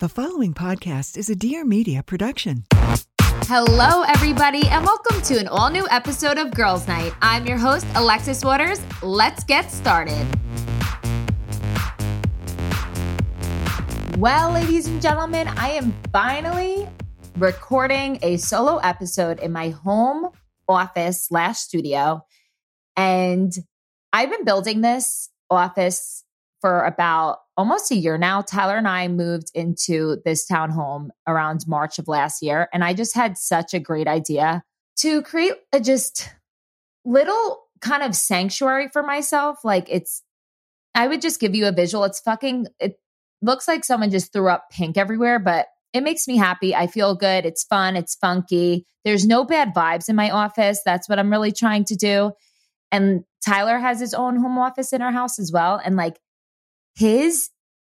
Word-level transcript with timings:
The 0.00 0.08
following 0.08 0.54
podcast 0.54 1.18
is 1.18 1.28
a 1.28 1.36
Dear 1.36 1.62
Media 1.62 2.02
production. 2.02 2.64
Hello, 2.72 4.00
everybody, 4.04 4.66
and 4.66 4.82
welcome 4.82 5.20
to 5.20 5.38
an 5.38 5.46
all 5.46 5.68
new 5.68 5.86
episode 5.90 6.38
of 6.38 6.52
Girls 6.52 6.88
Night. 6.88 7.12
I'm 7.20 7.46
your 7.46 7.58
host, 7.58 7.84
Alexis 7.94 8.42
Waters. 8.42 8.80
Let's 9.02 9.44
get 9.44 9.70
started. 9.70 10.26
Well, 14.16 14.52
ladies 14.52 14.86
and 14.86 15.02
gentlemen, 15.02 15.48
I 15.48 15.72
am 15.72 15.94
finally 16.10 16.88
recording 17.36 18.20
a 18.22 18.38
solo 18.38 18.78
episode 18.78 19.38
in 19.40 19.52
my 19.52 19.68
home 19.68 20.30
office 20.66 21.26
slash 21.26 21.58
studio. 21.58 22.24
And 22.96 23.52
I've 24.14 24.30
been 24.30 24.46
building 24.46 24.80
this 24.80 25.28
office 25.50 26.24
for 26.62 26.84
about 26.84 27.40
almost 27.60 27.90
a 27.90 27.94
year 27.94 28.16
now. 28.16 28.40
Tyler 28.40 28.78
and 28.78 28.88
I 28.88 29.06
moved 29.06 29.50
into 29.54 30.16
this 30.24 30.48
townhome 30.50 31.08
around 31.26 31.66
March 31.68 31.98
of 31.98 32.08
last 32.08 32.40
year. 32.40 32.70
And 32.72 32.82
I 32.82 32.94
just 32.94 33.14
had 33.14 33.36
such 33.36 33.74
a 33.74 33.78
great 33.78 34.08
idea 34.08 34.64
to 35.00 35.20
create 35.20 35.56
a 35.70 35.78
just 35.78 36.30
little 37.04 37.60
kind 37.82 38.02
of 38.02 38.16
sanctuary 38.16 38.88
for 38.88 39.02
myself. 39.02 39.58
Like 39.62 39.88
it's, 39.90 40.22
I 40.94 41.06
would 41.06 41.20
just 41.20 41.38
give 41.38 41.54
you 41.54 41.66
a 41.66 41.72
visual. 41.72 42.04
It's 42.04 42.20
fucking, 42.20 42.68
it 42.80 42.98
looks 43.42 43.68
like 43.68 43.84
someone 43.84 44.10
just 44.10 44.32
threw 44.32 44.48
up 44.48 44.70
pink 44.70 44.96
everywhere, 44.96 45.38
but 45.38 45.66
it 45.92 46.02
makes 46.02 46.26
me 46.26 46.38
happy. 46.38 46.74
I 46.74 46.86
feel 46.86 47.14
good. 47.14 47.44
It's 47.44 47.64
fun. 47.64 47.94
It's 47.94 48.14
funky. 48.14 48.86
There's 49.04 49.26
no 49.26 49.44
bad 49.44 49.74
vibes 49.74 50.08
in 50.08 50.16
my 50.16 50.30
office. 50.30 50.80
That's 50.82 51.10
what 51.10 51.18
I'm 51.18 51.30
really 51.30 51.52
trying 51.52 51.84
to 51.84 51.96
do. 51.96 52.32
And 52.90 53.24
Tyler 53.44 53.78
has 53.78 54.00
his 54.00 54.14
own 54.14 54.36
home 54.36 54.56
office 54.56 54.94
in 54.94 55.02
our 55.02 55.12
house 55.12 55.38
as 55.38 55.52
well. 55.52 55.78
And 55.84 55.94
like 55.94 56.18
his 56.96 57.50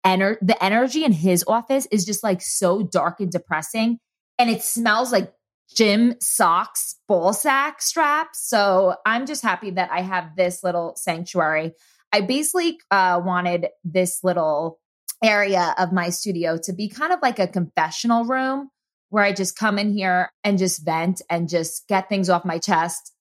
ener- 0.05 0.39
the 0.41 0.63
energy 0.63 1.05
in 1.05 1.13
his 1.13 1.45
office 1.47 1.87
is 1.91 2.05
just 2.05 2.23
like 2.23 2.43
so 2.43 2.83
dark 2.83 3.21
and 3.21 3.31
depressing. 3.31 3.99
And 4.39 4.51
it 4.51 4.63
smells 4.63 5.13
like 5.13 5.33
gym 5.75 6.15
socks, 6.21 6.97
ball 7.09 7.33
sack 7.33 7.81
straps. 7.83 8.49
So 8.49 8.97
I'm 9.07 9.27
just 9.27 9.43
happy 9.43 9.71
that 9.71 9.91
I 9.91 10.03
have 10.03 10.37
this 10.37 10.63
little 10.63 10.95
sanctuary. 10.97 11.73
I 12.13 12.21
basically 12.21 12.79
uh, 12.91 13.21
wanted 13.25 13.69
this 13.83 14.21
little 14.23 14.79
area 15.23 15.75
of 15.79 15.93
my 15.93 16.11
studio 16.11 16.59
to 16.63 16.73
be 16.73 16.89
kind 16.89 17.13
of 17.13 17.21
like 17.23 17.39
a 17.39 17.49
confessional 17.49 18.25
room 18.25 18.69
where 19.09 19.25
I 19.25 19.33
just 19.33 19.57
come 19.57 19.79
in 19.79 19.93
here 19.93 20.31
and 20.43 20.59
just 20.59 20.85
vent 20.85 21.23
and 21.31 21.49
just 21.49 21.87
get 21.89 22.09
things 22.09 22.29
off 22.29 22.45
my 22.45 22.59
chest 22.59 23.13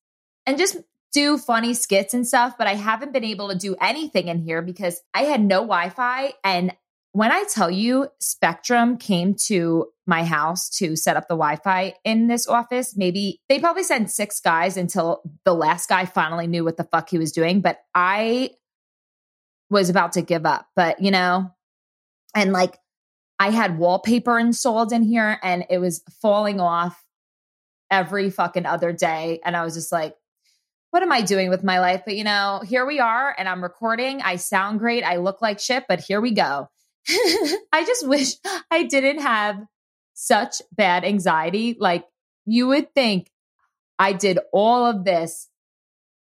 and 0.45 0.57
just 0.57 0.77
do 1.13 1.37
funny 1.37 1.73
skits 1.73 2.13
and 2.13 2.27
stuff, 2.27 2.55
but 2.57 2.67
I 2.67 2.73
haven't 2.73 3.13
been 3.13 3.23
able 3.23 3.49
to 3.49 3.55
do 3.55 3.75
anything 3.79 4.27
in 4.27 4.41
here 4.41 4.61
because 4.61 4.99
I 5.13 5.23
had 5.23 5.41
no 5.41 5.57
Wi 5.57 5.89
Fi. 5.89 6.33
And 6.43 6.75
when 7.11 7.31
I 7.31 7.43
tell 7.43 7.69
you 7.69 8.07
Spectrum 8.19 8.97
came 8.97 9.35
to 9.45 9.87
my 10.07 10.23
house 10.23 10.69
to 10.77 10.95
set 10.95 11.15
up 11.15 11.27
the 11.27 11.35
Wi 11.35 11.57
Fi 11.57 11.93
in 12.03 12.27
this 12.27 12.47
office, 12.47 12.97
maybe 12.97 13.39
they 13.47 13.59
probably 13.59 13.83
sent 13.83 14.09
six 14.09 14.41
guys 14.41 14.75
until 14.75 15.21
the 15.45 15.53
last 15.53 15.87
guy 15.87 16.05
finally 16.05 16.47
knew 16.47 16.63
what 16.63 16.77
the 16.77 16.83
fuck 16.83 17.09
he 17.09 17.19
was 17.19 17.31
doing. 17.31 17.61
But 17.61 17.79
I 17.93 18.49
was 19.69 19.89
about 19.89 20.13
to 20.13 20.21
give 20.23 20.45
up. 20.45 20.67
But, 20.75 21.01
you 21.01 21.11
know, 21.11 21.51
and 22.35 22.51
like 22.51 22.79
I 23.39 23.51
had 23.51 23.77
wallpaper 23.77 24.39
installed 24.39 24.91
in 24.91 25.03
here 25.03 25.37
and 25.43 25.65
it 25.69 25.77
was 25.77 26.01
falling 26.21 26.59
off 26.59 26.99
every 27.91 28.31
fucking 28.31 28.65
other 28.65 28.91
day. 28.91 29.39
And 29.45 29.55
I 29.55 29.63
was 29.63 29.75
just 29.75 29.91
like, 29.91 30.15
what 30.93 31.01
am 31.01 31.11
I 31.11 31.21
doing 31.21 31.49
with 31.49 31.63
my 31.63 31.79
life? 31.79 32.03
But 32.05 32.15
you 32.17 32.23
know, 32.23 32.61
here 32.63 32.85
we 32.85 32.99
are 32.99 33.33
and 33.35 33.49
I'm 33.49 33.63
recording. 33.63 34.21
I 34.21 34.35
sound 34.35 34.77
great. 34.77 35.03
I 35.03 35.15
look 35.15 35.41
like 35.41 35.59
shit, 35.59 35.85
but 35.89 35.99
here 35.99 36.21
we 36.21 36.33
go. 36.33 36.69
I 37.09 37.83
just 37.83 38.07
wish 38.07 38.35
I 38.69 38.83
didn't 38.83 39.23
have 39.23 39.57
such 40.13 40.61
bad 40.71 41.03
anxiety. 41.03 41.75
Like 41.79 42.05
you 42.45 42.67
would 42.67 42.93
think 42.93 43.31
I 43.97 44.13
did 44.13 44.37
all 44.53 44.85
of 44.85 45.03
this 45.03 45.49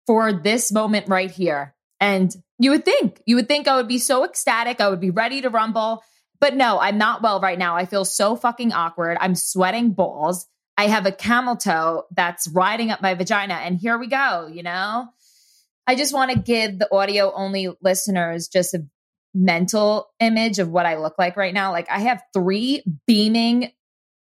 for 0.06 0.34
this 0.34 0.70
moment 0.70 1.08
right 1.08 1.32
here. 1.32 1.74
And 2.02 2.36
you 2.60 2.72
would 2.72 2.84
think, 2.84 3.22
you 3.26 3.38
would 3.38 3.48
think 3.48 3.70
I 3.70 3.78
would 3.78 3.88
be 3.88 4.00
so 4.00 4.26
ecstatic. 4.26 4.82
I 4.82 4.90
would 4.90 5.00
be 5.00 5.12
ready 5.12 5.42
to 5.44 5.50
rumble. 5.50 6.04
But 6.42 6.58
no, 6.58 6.78
I'm 6.78 6.98
not 6.98 7.22
well 7.22 7.40
right 7.40 7.58
now. 7.58 7.78
I 7.78 7.86
feel 7.86 8.04
so 8.04 8.36
fucking 8.36 8.74
awkward. 8.74 9.18
I'm 9.22 9.34
sweating 9.34 9.94
balls. 9.94 10.46
I 10.78 10.88
have 10.88 11.06
a 11.06 11.12
camel 11.12 11.56
toe 11.56 12.04
that's 12.16 12.48
riding 12.48 12.92
up 12.92 13.02
my 13.02 13.16
vagina. 13.16 13.56
And 13.56 13.78
here 13.78 13.98
we 13.98 14.08
go, 14.08 14.48
you 14.52 14.64
know? 14.64 15.08
I 15.88 15.96
just 15.96 16.14
want 16.14 16.32
to 16.32 16.38
give 16.38 16.78
the 16.78 16.94
audio 16.94 17.34
only 17.34 17.70
listeners 17.82 18.48
just 18.48 18.74
a 18.74 18.86
mental 19.34 20.10
image 20.20 20.60
of 20.60 20.70
what 20.70 20.86
I 20.86 20.98
look 20.98 21.16
like 21.18 21.38
right 21.38 21.54
now. 21.54 21.72
Like 21.72 21.90
I 21.90 22.00
have 22.00 22.22
three 22.34 22.84
beaming 23.08 23.72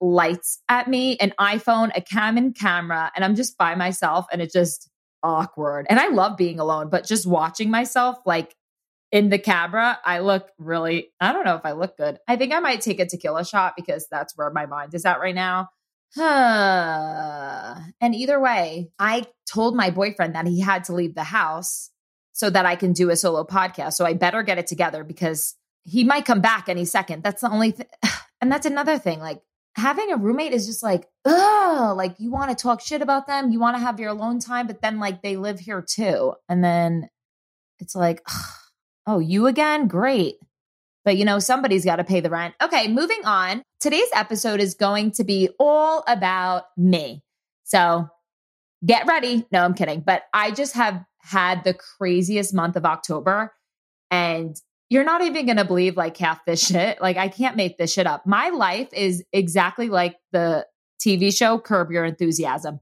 lights 0.01 0.61
at 0.69 0.87
me, 0.87 1.17
an 1.17 1.33
iPhone, 1.39 1.91
a 1.95 2.01
Canon 2.01 2.53
camera, 2.53 3.11
and 3.16 3.25
I'm 3.25 3.35
just 3.35 3.57
by 3.57 3.75
myself 3.75 4.25
and 4.31 4.41
it's 4.41 4.53
just 4.53 4.89
awkward. 5.21 5.85
And 5.89 5.99
I 5.99 6.07
love 6.07 6.37
being 6.37 6.59
alone, 6.59 6.89
but 6.89 7.05
just 7.05 7.27
watching 7.27 7.69
myself 7.69 8.17
like 8.25 8.55
in 9.11 9.29
the 9.29 9.39
camera, 9.39 9.99
I 10.05 10.19
look 10.19 10.49
really, 10.57 11.11
I 11.19 11.33
don't 11.33 11.45
know 11.45 11.55
if 11.55 11.66
I 11.66 11.73
look 11.73 11.97
good. 11.97 12.19
I 12.27 12.37
think 12.37 12.53
I 12.53 12.59
might 12.59 12.81
take 12.81 12.99
a 12.99 13.05
tequila 13.05 13.43
shot 13.43 13.73
because 13.75 14.07
that's 14.09 14.37
where 14.37 14.51
my 14.51 14.66
mind 14.66 14.93
is 14.93 15.05
at 15.05 15.19
right 15.19 15.35
now. 15.35 15.69
And 16.18 18.16
either 18.16 18.40
way, 18.40 18.92
I 18.97 19.25
told 19.52 19.75
my 19.75 19.90
boyfriend 19.90 20.36
that 20.36 20.47
he 20.47 20.59
had 20.59 20.86
to 20.86 20.94
leave 20.94 21.16
the 21.16 21.24
house 21.24 21.92
so 22.34 22.50
that 22.50 22.66
I 22.66 22.75
can 22.75 22.94
do 22.94 23.09
a 23.09 23.16
solo 23.16 23.44
podcast. 23.44 23.94
So 23.94 24.06
I 24.06 24.14
better 24.14 24.44
get 24.44 24.58
it 24.58 24.68
together 24.68 25.03
because 25.03 25.56
he 25.84 26.03
might 26.03 26.25
come 26.25 26.42
back 26.42 26.70
any 26.70 26.86
second. 26.86 27.24
That's 27.24 27.42
the 27.42 27.52
only 27.52 27.72
thing. 27.72 27.88
And 28.42 28.50
that's 28.50 28.66
another 28.66 28.97
thing. 28.97 29.20
Like 29.20 29.42
having 29.75 30.14
a 30.14 30.16
roommate 30.16 30.53
is 30.53 30.66
just 30.66 30.81
like, 30.81 31.09
oh, 31.25 31.94
like 31.97 32.16
you 32.20 32.31
want 32.31 32.50
to 32.50 32.56
talk 32.56 32.80
shit 32.80 33.02
about 33.02 33.28
them. 33.28 33.52
You 33.52 33.59
want 33.59 33.76
to 33.76 33.81
have 33.81 34.00
your 34.00 34.12
alone 34.12 34.40
time, 34.40 34.66
but 34.66 34.81
then 34.81 34.97
like 34.97 35.22
they 35.22 35.36
live 35.36 35.59
here 35.59 35.81
too. 35.81 36.36
And 36.47 36.64
then 36.64 37.09
it's 37.80 37.96
like, 37.96 38.26
oh, 39.06 39.20
you 39.20 39.47
again? 39.47 39.88
Great. 39.88 40.38
But 41.05 41.17
you 41.17 41.25
know, 41.25 41.39
somebody's 41.39 41.85
got 41.85 41.97
to 41.97 42.03
pay 42.03 42.19
the 42.19 42.29
rent. 42.29 42.55
Okay, 42.61 42.87
moving 42.87 43.23
on. 43.25 43.63
Today's 43.79 44.09
episode 44.13 44.59
is 44.59 44.73
going 44.73 45.11
to 45.11 45.23
be 45.23 45.49
all 45.59 46.03
about 46.07 46.65
me. 46.77 47.23
So 47.63 48.09
get 48.85 49.07
ready. 49.07 49.45
No, 49.51 49.63
I'm 49.63 49.73
kidding. 49.73 50.01
But 50.01 50.23
I 50.33 50.51
just 50.51 50.73
have 50.75 51.03
had 51.19 51.63
the 51.63 51.73
craziest 51.73 52.53
month 52.53 52.75
of 52.75 52.85
October. 52.85 53.53
And 54.11 54.55
you're 54.89 55.03
not 55.03 55.21
even 55.21 55.45
going 55.45 55.57
to 55.57 55.65
believe 55.65 55.95
like 55.95 56.17
half 56.17 56.43
this 56.45 56.65
shit. 56.65 56.99
Like, 57.01 57.17
I 57.17 57.27
can't 57.27 57.55
make 57.55 57.77
this 57.77 57.93
shit 57.93 58.07
up. 58.07 58.25
My 58.25 58.49
life 58.49 58.89
is 58.91 59.23
exactly 59.31 59.87
like 59.87 60.17
the 60.31 60.66
TV 60.99 61.35
show 61.35 61.59
Curb 61.59 61.91
Your 61.91 62.05
Enthusiasm. 62.05 62.79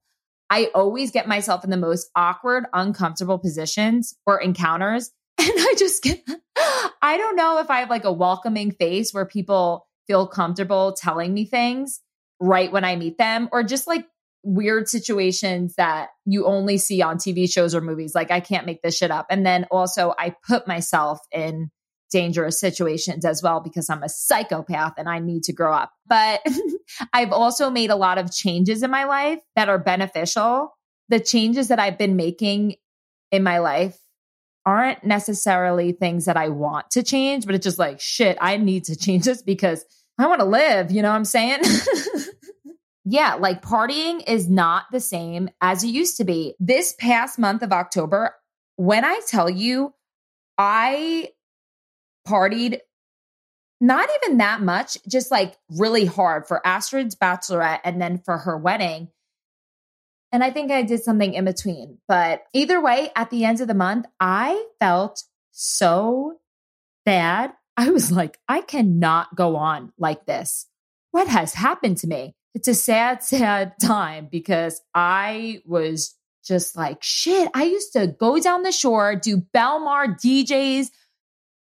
I 0.49 0.69
always 0.73 1.11
get 1.11 1.28
myself 1.28 1.66
in 1.66 1.69
the 1.69 1.78
most 1.78 2.09
awkward, 2.16 2.66
uncomfortable 2.72 3.38
positions 3.38 4.16
or 4.25 4.39
encounters. 4.39 5.11
And 5.48 5.53
I 5.56 5.75
just 5.78 6.02
get, 6.02 6.24
I 7.02 7.18
don't 7.18 7.36
know 7.36 7.59
if 7.59 7.70
I 7.70 7.80
have 7.80 7.90
like 7.92 8.06
a 8.06 8.12
welcoming 8.12 8.72
face 8.72 9.14
where 9.14 9.25
people 9.25 9.88
feel 10.08 10.25
comfortable 10.25 10.94
telling 10.94 11.34
me 11.34 11.46
things 11.46 12.02
right 12.40 12.72
when 12.72 12.84
I 12.84 12.96
meet 12.96 13.18
them, 13.18 13.50
or 13.52 13.62
just 13.64 13.88
like 13.88 14.06
weird 14.44 14.88
situations 14.88 15.76
that 15.76 16.09
you 16.26 16.46
only 16.46 16.78
see 16.78 17.02
on 17.02 17.18
TV 17.18 17.52
shows 17.52 17.76
or 17.76 17.81
movies. 17.81 18.16
Like, 18.16 18.31
I 18.31 18.40
can't 18.40 18.66
make 18.66 18.81
this 18.81 18.97
shit 18.97 19.12
up. 19.12 19.28
And 19.30 19.46
then 19.46 19.66
also, 19.70 20.14
I 20.18 20.36
put 20.47 20.68
myself 20.68 21.20
in 21.31 21.70
dangerous 22.12 22.59
situations 22.59 23.26
as 23.26 23.44
well 23.44 23.59
because 23.59 23.90
I'm 23.90 24.03
a 24.03 24.09
psychopath 24.09 24.94
and 24.97 25.09
I 25.09 25.20
need 25.20 25.44
to 25.44 25.53
grow 25.53 25.74
up. 25.74 25.92
But 26.08 26.42
I've 27.14 27.34
also 27.34 27.70
made 27.70 27.90
a 27.90 27.96
lot 27.96 28.18
of 28.18 28.31
changes 28.31 28.81
in 28.84 28.92
my 28.92 29.03
life 29.03 29.40
that 29.56 29.70
are 29.70 29.80
beneficial. 29.80 30.74
The 31.09 31.20
changes 31.20 31.68
that 31.68 31.80
I've 31.80 31.97
been 31.97 32.16
making 32.16 32.76
in 33.31 33.44
my 33.44 33.59
life 33.59 33.97
aren't 34.67 35.01
necessarily 35.05 35.94
things 35.94 36.25
that 36.25 36.35
I 36.35 36.50
want 36.50 36.91
to 36.91 37.01
change, 37.01 37.45
but 37.45 37.55
it's 37.55 37.63
just 37.63 37.79
like, 37.79 38.01
shit, 38.01 38.38
I 38.41 38.57
need 38.57 38.83
to 38.85 38.95
change 39.00 39.23
this 39.23 39.41
because 39.41 39.85
I 40.19 40.28
want 40.28 40.41
to 40.41 40.45
live. 40.45 40.91
You 40.91 41.02
know 41.02 41.09
what 41.09 41.16
I'm 41.16 41.25
saying? 41.25 41.61
yeah, 43.05 43.35
like 43.35 43.61
partying 43.61 44.22
is 44.28 44.49
not 44.49 44.84
the 44.91 44.99
same 44.99 45.49
as 45.61 45.85
it 45.85 45.87
used 45.87 46.17
to 46.17 46.25
be. 46.25 46.53
This 46.59 46.93
past 46.99 47.40
month 47.40 47.64
of 47.64 47.72
October, 47.72 48.35
when 48.75 49.05
I 49.05 49.22
tell 49.29 49.49
you, 49.49 49.93
I 50.58 51.29
partied 52.28 52.79
not 53.79 54.09
even 54.22 54.40
that 54.40 54.59
much, 54.59 54.97
just 55.08 55.31
like 55.31 55.55
really 55.70 56.05
hard 56.05 56.46
for 56.46 56.66
Astrid's 56.67 57.16
bachelorette 57.16 57.79
and 57.85 58.02
then 58.02 58.17
for 58.17 58.37
her 58.40 58.58
wedding. 58.58 59.08
And 60.32 60.44
I 60.44 60.52
think 60.52 60.72
I 60.72 60.82
did 60.82 61.03
something 61.03 61.34
in 61.34 61.46
between. 61.46 62.00
But 62.08 62.44
either 62.53 62.82
way, 62.82 63.12
at 63.16 63.29
the 63.29 63.46
end 63.46 63.62
of 63.62 63.68
the 63.68 63.74
month, 63.74 64.06
I 64.20 64.66
felt 64.79 65.24
so 65.52 66.40
bad. 67.06 67.53
I 67.78 67.91
was 67.91 68.12
like, 68.12 68.40
I 68.47 68.62
cannot 68.62 69.35
go 69.35 69.56
on 69.56 69.94
like 69.97 70.26
this. 70.26 70.66
What 71.12 71.28
has 71.28 71.53
happened 71.53 71.97
to 72.00 72.08
me? 72.08 72.35
It's 72.53 72.68
a 72.68 72.74
sad, 72.74 73.24
sad 73.24 73.74
time 73.82 74.28
because 74.32 74.82
I 74.94 75.62
was 75.66 76.16
just 76.46 76.76
like, 76.76 77.03
shit, 77.03 77.50
I 77.53 77.64
used 77.64 77.94
to 77.94 78.08
go 78.08 78.40
down 78.40 78.64
the 78.64 78.72
shore, 78.72 79.16
do 79.16 79.38
Belmar 79.38 80.18
DJs 80.20 80.90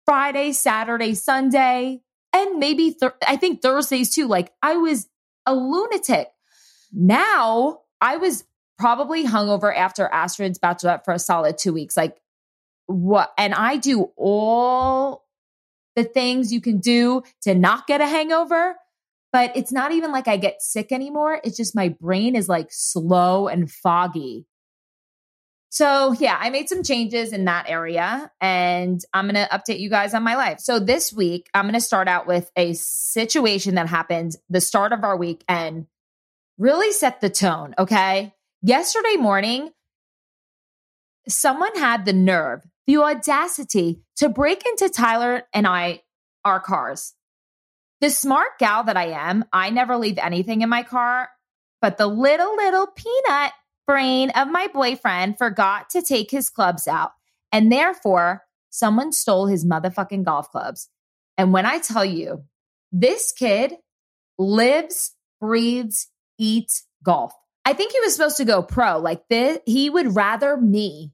Friday, 0.06 0.52
Saturday, 0.52 1.14
Sunday, 1.14 2.00
and 2.32 2.58
maybe 2.58 2.92
th- 2.92 3.12
I 3.26 3.36
think 3.36 3.62
Thursdays 3.62 4.10
too. 4.10 4.26
Like 4.26 4.52
I 4.62 4.76
was 4.76 5.08
a 5.46 5.54
lunatic. 5.54 6.28
Now 6.92 7.80
I 8.00 8.16
was 8.16 8.44
probably 8.78 9.24
hungover 9.26 9.74
after 9.74 10.06
Astrid's 10.06 10.58
bachelorette 10.58 11.04
for 11.04 11.12
a 11.12 11.18
solid 11.18 11.58
two 11.58 11.72
weeks. 11.72 11.96
Like 11.96 12.16
what? 12.86 13.32
And 13.38 13.54
I 13.54 13.76
do 13.76 14.10
all 14.16 15.24
the 15.96 16.04
things 16.04 16.52
you 16.52 16.60
can 16.60 16.78
do 16.78 17.22
to 17.42 17.54
not 17.54 17.86
get 17.86 18.00
a 18.00 18.06
hangover. 18.06 18.76
But 19.32 19.56
it's 19.56 19.70
not 19.70 19.92
even 19.92 20.10
like 20.10 20.26
I 20.26 20.38
get 20.38 20.60
sick 20.60 20.90
anymore. 20.90 21.40
It's 21.44 21.56
just 21.56 21.76
my 21.76 21.90
brain 22.00 22.34
is 22.34 22.48
like 22.48 22.68
slow 22.70 23.46
and 23.46 23.70
foggy. 23.70 24.46
So, 25.72 26.12
yeah, 26.14 26.36
I 26.38 26.50
made 26.50 26.68
some 26.68 26.82
changes 26.82 27.32
in 27.32 27.44
that 27.44 27.70
area 27.70 28.32
and 28.40 29.00
I'm 29.14 29.26
going 29.26 29.36
to 29.36 29.48
update 29.52 29.78
you 29.78 29.88
guys 29.88 30.14
on 30.14 30.24
my 30.24 30.34
life. 30.34 30.58
So, 30.58 30.80
this 30.80 31.12
week, 31.12 31.48
I'm 31.54 31.62
going 31.64 31.74
to 31.74 31.80
start 31.80 32.08
out 32.08 32.26
with 32.26 32.50
a 32.56 32.72
situation 32.72 33.76
that 33.76 33.86
happened 33.86 34.34
the 34.48 34.60
start 34.60 34.92
of 34.92 35.04
our 35.04 35.16
week 35.16 35.44
and 35.48 35.86
really 36.60 36.92
set 36.92 37.20
the 37.20 37.30
tone. 37.30 37.74
Okay. 37.78 38.32
Yesterday 38.62 39.16
morning, 39.16 39.70
someone 41.26 41.74
had 41.74 42.04
the 42.04 42.12
nerve, 42.12 42.60
the 42.86 42.98
audacity 42.98 44.02
to 44.16 44.28
break 44.28 44.64
into 44.66 44.90
Tyler 44.90 45.42
and 45.54 45.66
I, 45.66 46.02
our 46.44 46.60
cars. 46.60 47.14
The 48.02 48.10
smart 48.10 48.58
gal 48.58 48.84
that 48.84 48.96
I 48.96 49.06
am, 49.06 49.44
I 49.52 49.70
never 49.70 49.96
leave 49.96 50.18
anything 50.18 50.60
in 50.60 50.68
my 50.68 50.82
car, 50.82 51.30
but 51.80 51.96
the 51.96 52.06
little, 52.06 52.54
little 52.56 52.86
peanut 52.86 53.52
brain 53.86 54.30
of 54.30 54.50
my 54.50 54.68
boyfriend 54.68 55.38
forgot 55.38 55.88
to 55.90 56.02
take 56.02 56.30
his 56.30 56.50
clubs 56.50 56.86
out. 56.86 57.12
And 57.52 57.72
therefore, 57.72 58.42
someone 58.68 59.12
stole 59.12 59.46
his 59.46 59.64
motherfucking 59.64 60.24
golf 60.24 60.50
clubs. 60.50 60.88
And 61.38 61.54
when 61.54 61.64
I 61.64 61.78
tell 61.78 62.04
you, 62.04 62.44
this 62.92 63.32
kid 63.32 63.74
lives, 64.38 65.12
breathes, 65.40 66.08
eats 66.40 66.86
golf. 67.04 67.32
I 67.64 67.72
think 67.74 67.92
he 67.92 68.00
was 68.00 68.14
supposed 68.14 68.38
to 68.38 68.44
go 68.44 68.62
pro. 68.62 68.98
Like 68.98 69.28
this, 69.28 69.58
he 69.66 69.90
would 69.90 70.16
rather 70.16 70.56
me 70.56 71.12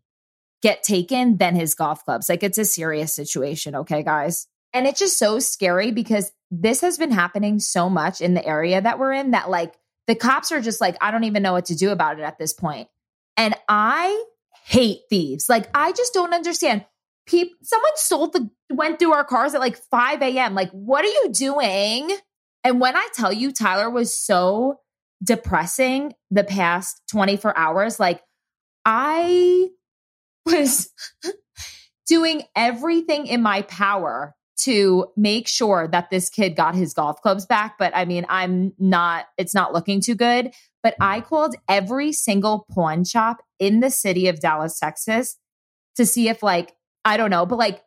get 0.62 0.82
taken 0.82 1.36
than 1.36 1.54
his 1.54 1.74
golf 1.74 2.04
clubs. 2.04 2.28
Like 2.28 2.42
it's 2.42 2.58
a 2.58 2.64
serious 2.64 3.12
situation, 3.12 3.74
okay, 3.74 4.02
guys? 4.02 4.46
And 4.72 4.86
it's 4.86 4.98
just 4.98 5.18
so 5.18 5.38
scary 5.38 5.90
because 5.90 6.32
this 6.50 6.80
has 6.80 6.98
been 6.98 7.10
happening 7.10 7.58
so 7.58 7.90
much 7.90 8.20
in 8.20 8.34
the 8.34 8.46
area 8.46 8.80
that 8.80 8.98
we're 8.98 9.12
in 9.12 9.32
that 9.32 9.50
like 9.50 9.74
the 10.06 10.14
cops 10.14 10.52
are 10.52 10.60
just 10.60 10.80
like, 10.80 10.96
I 11.00 11.10
don't 11.10 11.24
even 11.24 11.42
know 11.42 11.52
what 11.52 11.66
to 11.66 11.74
do 11.74 11.90
about 11.90 12.18
it 12.18 12.22
at 12.22 12.38
this 12.38 12.52
point. 12.52 12.88
And 13.36 13.54
I 13.68 14.24
hate 14.64 15.00
thieves. 15.10 15.48
Like, 15.48 15.68
I 15.74 15.92
just 15.92 16.14
don't 16.14 16.32
understand. 16.32 16.84
People, 17.26 17.56
someone 17.62 17.90
stole 17.96 18.28
the, 18.28 18.50
went 18.70 18.98
through 18.98 19.12
our 19.12 19.24
cars 19.24 19.54
at 19.54 19.60
like 19.60 19.76
5 19.76 20.22
a.m. 20.22 20.54
Like, 20.54 20.70
what 20.70 21.04
are 21.04 21.08
you 21.08 21.28
doing? 21.32 22.16
And 22.62 22.80
when 22.80 22.96
I 22.96 23.08
tell 23.14 23.32
you, 23.32 23.52
Tyler 23.52 23.90
was 23.90 24.16
so 24.16 24.80
depressing 25.22 26.14
the 26.30 26.44
past 26.44 27.02
24 27.10 27.56
hours, 27.56 27.98
like, 28.00 28.22
I 28.84 29.68
was 30.44 30.90
doing 32.06 32.42
everything 32.54 33.26
in 33.26 33.42
my 33.42 33.62
power 33.62 34.34
to 34.58 35.06
make 35.16 35.48
sure 35.48 35.86
that 35.88 36.08
this 36.10 36.30
kid 36.30 36.56
got 36.56 36.74
his 36.74 36.94
golf 36.94 37.20
clubs 37.20 37.44
back. 37.44 37.76
But 37.78 37.94
I 37.94 38.04
mean, 38.04 38.24
I'm 38.28 38.72
not, 38.78 39.26
it's 39.36 39.54
not 39.54 39.74
looking 39.74 40.00
too 40.00 40.14
good. 40.14 40.52
But 40.82 40.94
I 41.00 41.20
called 41.20 41.56
every 41.68 42.12
single 42.12 42.64
pawn 42.70 43.04
shop 43.04 43.38
in 43.58 43.80
the 43.80 43.90
city 43.90 44.28
of 44.28 44.40
Dallas, 44.40 44.78
Texas 44.78 45.36
to 45.96 46.06
see 46.06 46.28
if, 46.28 46.42
like, 46.42 46.74
I 47.04 47.16
don't 47.16 47.30
know, 47.30 47.44
but 47.46 47.58
like 47.58 47.82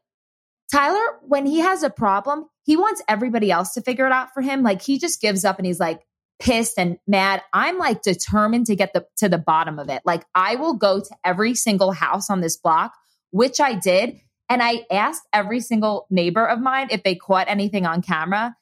Tyler, 0.71 1.17
when 1.23 1.45
he 1.45 1.59
has 1.59 1.83
a 1.83 1.89
problem, 1.89 2.45
he 2.63 2.77
wants 2.77 3.01
everybody 3.07 3.51
else 3.51 3.73
to 3.73 3.81
figure 3.81 4.05
it 4.05 4.11
out 4.11 4.33
for 4.33 4.41
him. 4.41 4.61
Like 4.61 4.81
he 4.81 4.99
just 4.99 5.21
gives 5.21 5.43
up 5.43 5.57
and 5.57 5.65
he's 5.65 5.79
like 5.79 6.05
pissed 6.39 6.77
and 6.77 6.97
mad. 7.07 7.41
I'm 7.53 7.77
like 7.77 8.01
determined 8.01 8.67
to 8.67 8.75
get 8.75 8.93
the 8.93 9.05
to 9.17 9.29
the 9.29 9.37
bottom 9.37 9.77
of 9.79 9.89
it. 9.89 10.01
Like 10.05 10.23
I 10.33 10.55
will 10.55 10.73
go 10.73 10.99
to 10.99 11.15
every 11.23 11.55
single 11.55 11.91
house 11.91 12.29
on 12.29 12.41
this 12.41 12.57
block, 12.57 12.93
which 13.31 13.59
I 13.59 13.73
did 13.73 14.19
and 14.49 14.63
I 14.63 14.85
asked 14.91 15.27
every 15.31 15.59
single 15.59 16.07
neighbor 16.09 16.45
of 16.45 16.59
mine 16.59 16.87
if 16.89 17.03
they 17.03 17.15
caught 17.15 17.47
anything 17.47 17.85
on 17.85 18.01
camera. 18.01 18.55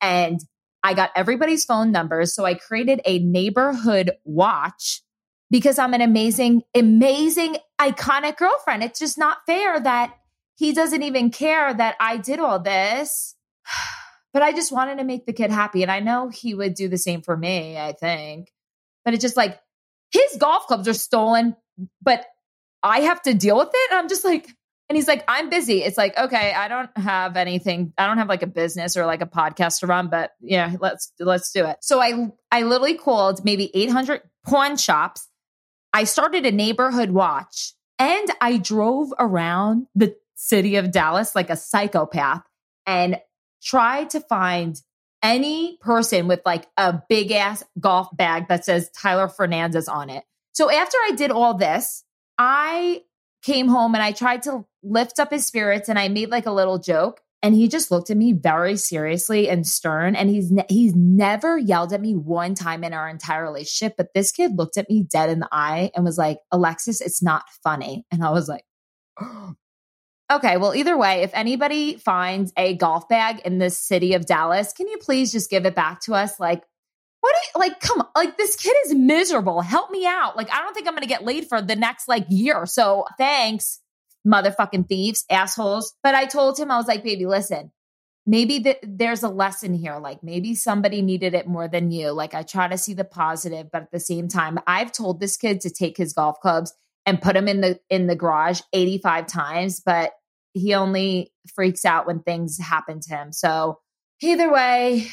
And 0.00 0.40
I 0.82 0.94
got 0.94 1.10
everybody's 1.14 1.64
phone 1.64 1.92
numbers. 1.92 2.34
So 2.34 2.44
I 2.44 2.54
created 2.54 3.00
a 3.04 3.18
neighborhood 3.18 4.12
watch 4.24 5.02
because 5.50 5.78
I'm 5.78 5.94
an 5.94 6.00
amazing, 6.00 6.62
amazing, 6.74 7.58
iconic 7.78 8.38
girlfriend. 8.38 8.82
It's 8.82 8.98
just 8.98 9.18
not 9.18 9.38
fair 9.46 9.78
that 9.80 10.14
he 10.56 10.72
doesn't 10.72 11.02
even 11.02 11.30
care 11.30 11.74
that 11.74 11.96
I 12.00 12.16
did 12.16 12.40
all 12.40 12.58
this. 12.58 13.36
But 14.34 14.42
I 14.42 14.52
just 14.52 14.72
wanted 14.72 14.98
to 14.98 15.04
make 15.04 15.24
the 15.24 15.32
kid 15.32 15.50
happy. 15.50 15.82
And 15.82 15.90
I 15.90 16.00
know 16.00 16.28
he 16.28 16.54
would 16.54 16.74
do 16.74 16.88
the 16.88 16.98
same 16.98 17.22
for 17.22 17.36
me, 17.36 17.78
I 17.78 17.92
think. 17.92 18.52
But 19.04 19.14
it's 19.14 19.22
just 19.22 19.36
like 19.36 19.58
his 20.10 20.36
golf 20.38 20.66
clubs 20.66 20.88
are 20.88 20.94
stolen, 20.94 21.56
but 22.02 22.26
I 22.82 23.00
have 23.00 23.22
to 23.22 23.32
deal 23.32 23.56
with 23.56 23.70
it. 23.72 23.90
And 23.90 24.00
I'm 24.00 24.08
just 24.08 24.24
like, 24.24 24.48
and 24.88 24.96
he's 24.96 25.08
like, 25.08 25.24
I'm 25.28 25.48
busy. 25.48 25.82
It's 25.82 25.96
like, 25.96 26.16
okay, 26.18 26.52
I 26.52 26.68
don't 26.68 26.90
have 26.98 27.36
anything. 27.36 27.94
I 27.96 28.06
don't 28.06 28.18
have 28.18 28.28
like 28.28 28.42
a 28.42 28.46
business 28.46 28.96
or 28.96 29.06
like 29.06 29.22
a 29.22 29.26
podcast 29.26 29.80
to 29.80 29.86
run, 29.86 30.08
but 30.08 30.32
yeah, 30.40 30.74
let's 30.78 31.10
let's 31.18 31.52
do 31.52 31.64
it. 31.64 31.78
So 31.80 32.00
I 32.00 32.30
I 32.50 32.62
literally 32.62 32.94
called 32.94 33.44
maybe 33.44 33.70
800 33.72 34.20
pawn 34.44 34.76
shops. 34.76 35.26
I 35.94 36.04
started 36.04 36.44
a 36.44 36.52
neighborhood 36.52 37.10
watch 37.10 37.72
and 37.98 38.28
I 38.40 38.58
drove 38.58 39.14
around 39.18 39.86
the 39.94 40.16
city 40.34 40.76
of 40.76 40.90
Dallas 40.90 41.34
like 41.34 41.48
a 41.48 41.56
psychopath 41.56 42.42
and 42.86 43.18
tried 43.64 44.10
to 44.10 44.20
find 44.20 44.80
any 45.22 45.78
person 45.80 46.28
with 46.28 46.42
like 46.44 46.66
a 46.76 47.00
big 47.08 47.32
ass 47.32 47.64
golf 47.80 48.14
bag 48.14 48.48
that 48.48 48.64
says 48.64 48.90
Tyler 48.90 49.28
Fernandez 49.28 49.88
on 49.88 50.10
it. 50.10 50.22
So 50.52 50.70
after 50.70 50.98
I 50.98 51.12
did 51.16 51.30
all 51.30 51.54
this, 51.54 52.04
I 52.38 53.02
came 53.42 53.68
home 53.68 53.94
and 53.94 54.02
I 54.02 54.12
tried 54.12 54.42
to 54.42 54.64
lift 54.82 55.18
up 55.18 55.30
his 55.30 55.46
spirits 55.46 55.88
and 55.88 55.98
I 55.98 56.08
made 56.08 56.30
like 56.30 56.46
a 56.46 56.52
little 56.52 56.78
joke 56.78 57.20
and 57.42 57.54
he 57.54 57.68
just 57.68 57.90
looked 57.90 58.08
at 58.08 58.16
me 58.16 58.32
very 58.32 58.76
seriously 58.76 59.50
and 59.50 59.66
stern 59.66 60.16
and 60.16 60.30
he's 60.30 60.50
ne- 60.50 60.66
he's 60.68 60.94
never 60.94 61.58
yelled 61.58 61.92
at 61.92 62.00
me 62.00 62.14
one 62.14 62.54
time 62.54 62.82
in 62.82 62.94
our 62.94 63.08
entire 63.08 63.44
relationship 63.44 63.96
but 63.98 64.14
this 64.14 64.32
kid 64.32 64.56
looked 64.56 64.78
at 64.78 64.88
me 64.88 65.02
dead 65.02 65.28
in 65.28 65.40
the 65.40 65.48
eye 65.52 65.90
and 65.94 66.04
was 66.04 66.16
like 66.16 66.38
Alexis 66.50 67.02
it's 67.02 67.22
not 67.22 67.44
funny 67.62 68.06
and 68.10 68.24
I 68.24 68.30
was 68.30 68.48
like 68.48 68.64
oh 69.20 69.54
Okay, 70.34 70.56
well, 70.56 70.74
either 70.74 70.96
way, 70.96 71.22
if 71.22 71.30
anybody 71.32 71.96
finds 71.96 72.52
a 72.56 72.74
golf 72.74 73.08
bag 73.08 73.40
in 73.44 73.58
the 73.58 73.70
city 73.70 74.14
of 74.14 74.26
Dallas, 74.26 74.72
can 74.72 74.88
you 74.88 74.98
please 74.98 75.30
just 75.30 75.48
give 75.48 75.64
it 75.64 75.76
back 75.76 76.00
to 76.02 76.14
us? 76.14 76.40
Like, 76.40 76.64
what 77.20 77.34
you, 77.36 77.60
like, 77.60 77.78
come 77.78 78.00
on, 78.00 78.08
like 78.16 78.36
this 78.36 78.56
kid 78.56 78.74
is 78.86 78.94
miserable. 78.94 79.60
Help 79.60 79.92
me 79.92 80.04
out. 80.06 80.36
Like, 80.36 80.52
I 80.52 80.60
don't 80.62 80.74
think 80.74 80.88
I'm 80.88 80.94
gonna 80.94 81.06
get 81.06 81.24
laid 81.24 81.46
for 81.46 81.62
the 81.62 81.76
next 81.76 82.08
like 82.08 82.26
year. 82.30 82.66
So 82.66 83.04
thanks, 83.16 83.80
motherfucking 84.26 84.88
thieves, 84.88 85.24
assholes. 85.30 85.94
But 86.02 86.16
I 86.16 86.24
told 86.24 86.58
him, 86.58 86.70
I 86.70 86.78
was 86.78 86.88
like, 86.88 87.04
baby, 87.04 87.26
listen, 87.26 87.70
maybe 88.26 88.60
th- 88.60 88.80
there's 88.82 89.22
a 89.22 89.28
lesson 89.28 89.72
here. 89.72 89.98
Like 89.98 90.24
maybe 90.24 90.56
somebody 90.56 91.00
needed 91.00 91.34
it 91.34 91.46
more 91.46 91.68
than 91.68 91.92
you. 91.92 92.10
Like 92.10 92.34
I 92.34 92.42
try 92.42 92.66
to 92.66 92.76
see 92.76 92.94
the 92.94 93.04
positive, 93.04 93.70
but 93.70 93.82
at 93.82 93.92
the 93.92 94.00
same 94.00 94.26
time, 94.26 94.58
I've 94.66 94.90
told 94.90 95.20
this 95.20 95.36
kid 95.36 95.60
to 95.60 95.70
take 95.70 95.96
his 95.96 96.12
golf 96.12 96.40
clubs 96.40 96.74
and 97.06 97.22
put 97.22 97.34
them 97.34 97.46
in 97.46 97.60
the 97.60 97.78
in 97.88 98.08
the 98.08 98.16
garage 98.16 98.60
85 98.72 99.26
times, 99.28 99.80
but 99.80 100.12
he 100.54 100.72
only 100.74 101.32
freaks 101.54 101.84
out 101.84 102.06
when 102.06 102.20
things 102.20 102.58
happen 102.58 103.00
to 103.00 103.10
him. 103.10 103.32
So 103.32 103.80
either 104.22 104.50
way, 104.50 105.08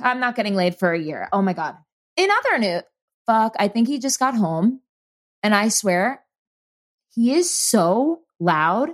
I'm 0.00 0.20
not 0.20 0.36
getting 0.36 0.54
laid 0.54 0.78
for 0.78 0.92
a 0.92 0.98
year. 0.98 1.28
Oh 1.32 1.42
my 1.42 1.52
God. 1.52 1.76
In 2.16 2.30
other 2.30 2.58
news, 2.58 2.82
fuck, 3.26 3.54
I 3.58 3.68
think 3.68 3.88
he 3.88 3.98
just 3.98 4.18
got 4.18 4.34
home. 4.34 4.80
And 5.42 5.54
I 5.54 5.68
swear, 5.68 6.22
he 7.10 7.34
is 7.34 7.50
so 7.50 8.20
loud. 8.40 8.90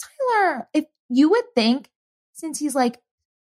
Tyler, 0.00 0.68
if 0.74 0.86
you 1.08 1.30
would 1.30 1.44
think, 1.54 1.88
since 2.32 2.58
he's 2.58 2.74
like 2.74 2.98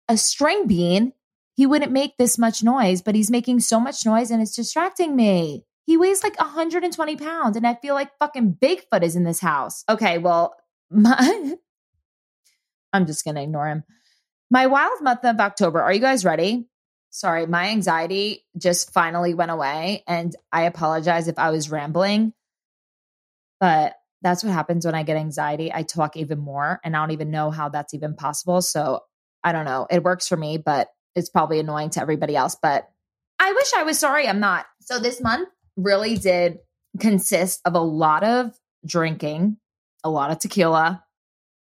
a 0.09 0.17
string 0.17 0.67
bean, 0.67 1.13
he 1.57 1.67
wouldn't 1.67 1.93
make 1.93 2.17
this 2.17 2.39
much 2.39 2.63
noise, 2.63 3.03
but 3.03 3.15
he's 3.15 3.31
making 3.31 3.61
so 3.61 3.81
much 3.81 4.07
noise 4.07 4.31
and 4.31 4.41
it's 4.41 4.55
distracting 4.55 5.17
me. 5.17 5.65
He 5.87 5.97
weighs 5.97 6.23
like 6.23 6.39
120 6.39 7.17
pounds, 7.17 7.57
and 7.57 7.67
I 7.67 7.75
feel 7.75 7.95
like 7.95 8.11
fucking 8.19 8.59
Bigfoot 8.61 9.03
is 9.03 9.17
in 9.17 9.25
this 9.25 9.41
house. 9.41 9.85
Okay, 9.89 10.19
well, 10.19 10.55
my, 10.91 11.55
I'm 12.93 13.07
just 13.07 13.25
gonna 13.25 13.43
ignore 13.43 13.69
him. 13.69 13.85
My 14.51 14.67
wild 14.67 15.03
month 15.03 15.25
of 15.25 15.41
October. 15.41 15.83
Are 15.83 15.93
you 15.93 16.01
guys 16.01 16.25
ready? 16.25 16.67
Sorry, 17.11 17.47
my 17.47 17.69
anxiety 17.71 18.45
just 18.57 18.93
finally 18.93 19.35
went 19.35 19.51
away. 19.51 20.05
And 20.07 20.35
I 20.53 20.63
apologize 20.63 21.29
if 21.29 21.39
I 21.39 21.51
was 21.51 21.71
rambling, 21.71 22.33
but 23.61 23.95
that's 24.23 24.43
what 24.43 24.53
happens 24.53 24.85
when 24.85 24.95
I 24.95 25.05
get 25.05 25.17
anxiety. 25.17 25.73
I 25.73 25.83
talk 25.83 26.17
even 26.17 26.39
more, 26.39 26.81
and 26.83 26.97
I 26.97 27.01
don't 27.01 27.13
even 27.13 27.31
know 27.31 27.51
how 27.51 27.69
that's 27.69 27.95
even 27.95 28.15
possible. 28.15 28.61
So 28.63 29.01
I 29.45 29.53
don't 29.53 29.65
know. 29.65 29.87
It 29.91 30.03
works 30.03 30.29
for 30.29 30.37
me, 30.37 30.59
but 30.59 30.89
it's 31.15 31.29
probably 31.29 31.61
annoying 31.61 31.91
to 31.91 32.01
everybody 32.01 32.37
else. 32.37 32.57
But 32.61 32.89
I 33.39 33.53
wish 33.53 33.71
I 33.77 33.85
was 33.85 33.99
sorry. 33.99 34.27
I'm 34.27 34.41
not. 34.41 34.67
So 34.81 34.99
this 34.99 35.21
month 35.21 35.49
really 35.77 36.17
did 36.17 36.59
consist 36.99 37.61
of 37.65 37.75
a 37.75 37.81
lot 37.81 38.25
of 38.25 38.53
drinking, 38.85 39.59
a 40.09 40.11
lot 40.11 40.31
of 40.31 40.39
tequila, 40.39 41.05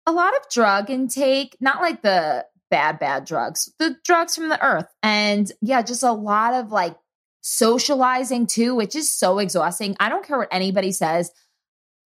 a 0.06 0.12
lot 0.12 0.34
of 0.34 0.48
drug 0.50 0.90
intake, 0.90 1.56
not 1.60 1.82
like 1.82 2.02
the 2.02 2.46
bad, 2.70 2.98
bad 2.98 3.24
drugs, 3.24 3.72
the 3.78 3.96
drugs 4.04 4.34
from 4.34 4.48
the 4.48 4.64
earth. 4.64 4.86
And 5.02 5.50
yeah, 5.60 5.82
just 5.82 6.02
a 6.02 6.12
lot 6.12 6.54
of 6.54 6.72
like 6.72 6.96
socializing 7.40 8.46
too, 8.46 8.74
which 8.74 8.94
is 8.94 9.10
so 9.12 9.38
exhausting. 9.38 9.96
I 10.00 10.08
don't 10.08 10.26
care 10.26 10.38
what 10.38 10.48
anybody 10.50 10.92
says. 10.92 11.30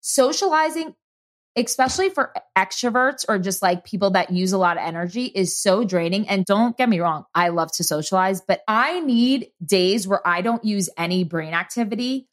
Socializing, 0.00 0.94
especially 1.56 2.10
for 2.10 2.32
extroverts 2.56 3.24
or 3.28 3.38
just 3.38 3.62
like 3.62 3.84
people 3.84 4.10
that 4.10 4.30
use 4.30 4.52
a 4.52 4.58
lot 4.58 4.76
of 4.76 4.82
energy, 4.82 5.26
is 5.26 5.56
so 5.56 5.84
draining. 5.84 6.28
And 6.28 6.44
don't 6.44 6.76
get 6.76 6.88
me 6.88 7.00
wrong, 7.00 7.24
I 7.34 7.48
love 7.48 7.72
to 7.72 7.84
socialize, 7.84 8.40
but 8.40 8.60
I 8.66 9.00
need 9.00 9.50
days 9.64 10.06
where 10.08 10.26
I 10.26 10.40
don't 10.40 10.64
use 10.64 10.88
any 10.96 11.24
brain 11.24 11.54
activity 11.54 12.28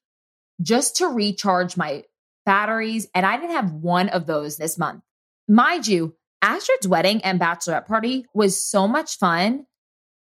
just 0.62 0.98
to 0.98 1.08
recharge 1.08 1.78
my 1.78 2.04
batteries. 2.48 3.08
And 3.14 3.26
I 3.26 3.36
didn't 3.36 3.58
have 3.58 3.74
one 3.74 4.08
of 4.10 4.26
those 4.26 4.56
this 4.56 4.78
month. 4.78 5.04
Mind 5.50 5.86
you, 5.86 6.16
Astrid's 6.42 6.88
wedding 6.88 7.22
and 7.24 7.40
bachelorette 7.40 7.86
party 7.86 8.26
was 8.34 8.60
so 8.60 8.88
much 8.88 9.18
fun. 9.18 9.66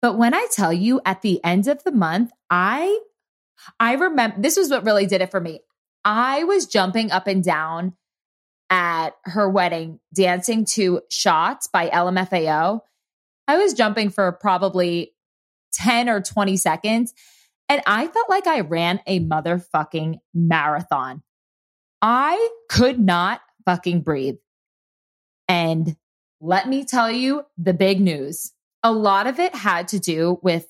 But 0.01 0.17
when 0.17 0.33
I 0.33 0.47
tell 0.51 0.73
you 0.73 1.01
at 1.05 1.21
the 1.21 1.43
end 1.43 1.67
of 1.67 1.83
the 1.83 1.91
month, 1.91 2.31
I 2.51 2.99
I 3.79 3.93
remember 3.93 4.39
this 4.39 4.57
was 4.57 4.69
what 4.69 4.83
really 4.83 5.07
did 5.07 5.21
it 5.21 5.31
for 5.31 5.39
me. 5.39 5.61
I 6.05 6.43
was 6.43 6.67
jumping 6.67 7.11
up 7.11 7.27
and 7.27 7.43
down 7.43 7.93
at 8.69 9.15
her 9.23 9.49
wedding, 9.49 9.99
dancing 10.13 10.65
to 10.73 11.01
Shots 11.09 11.67
by 11.67 11.89
LMFAO. 11.89 12.81
I 13.47 13.57
was 13.57 13.73
jumping 13.73 14.09
for 14.09 14.31
probably 14.33 15.13
10 15.73 16.09
or 16.09 16.21
20 16.21 16.57
seconds. 16.57 17.13
And 17.69 17.81
I 17.87 18.07
felt 18.07 18.29
like 18.29 18.47
I 18.47 18.61
ran 18.61 18.99
a 19.07 19.19
motherfucking 19.19 20.19
marathon. 20.33 21.23
I 22.01 22.49
could 22.69 22.99
not 22.99 23.41
fucking 23.65 24.01
breathe. 24.01 24.37
And 25.47 25.95
let 26.39 26.67
me 26.67 26.83
tell 26.83 27.11
you 27.11 27.43
the 27.57 27.73
big 27.73 27.99
news. 27.99 28.53
A 28.83 28.91
lot 28.91 29.27
of 29.27 29.39
it 29.39 29.55
had 29.55 29.87
to 29.89 29.99
do 29.99 30.39
with 30.41 30.67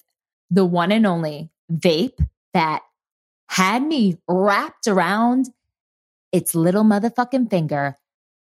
the 0.50 0.66
one 0.66 0.92
and 0.92 1.06
only 1.06 1.50
vape 1.72 2.26
that 2.54 2.84
had 3.50 3.84
me 3.84 4.18
wrapped 4.28 4.88
around 4.88 5.50
its 6.32 6.56
little 6.56 6.84
motherfucking 6.84 7.50
finger. 7.50 7.96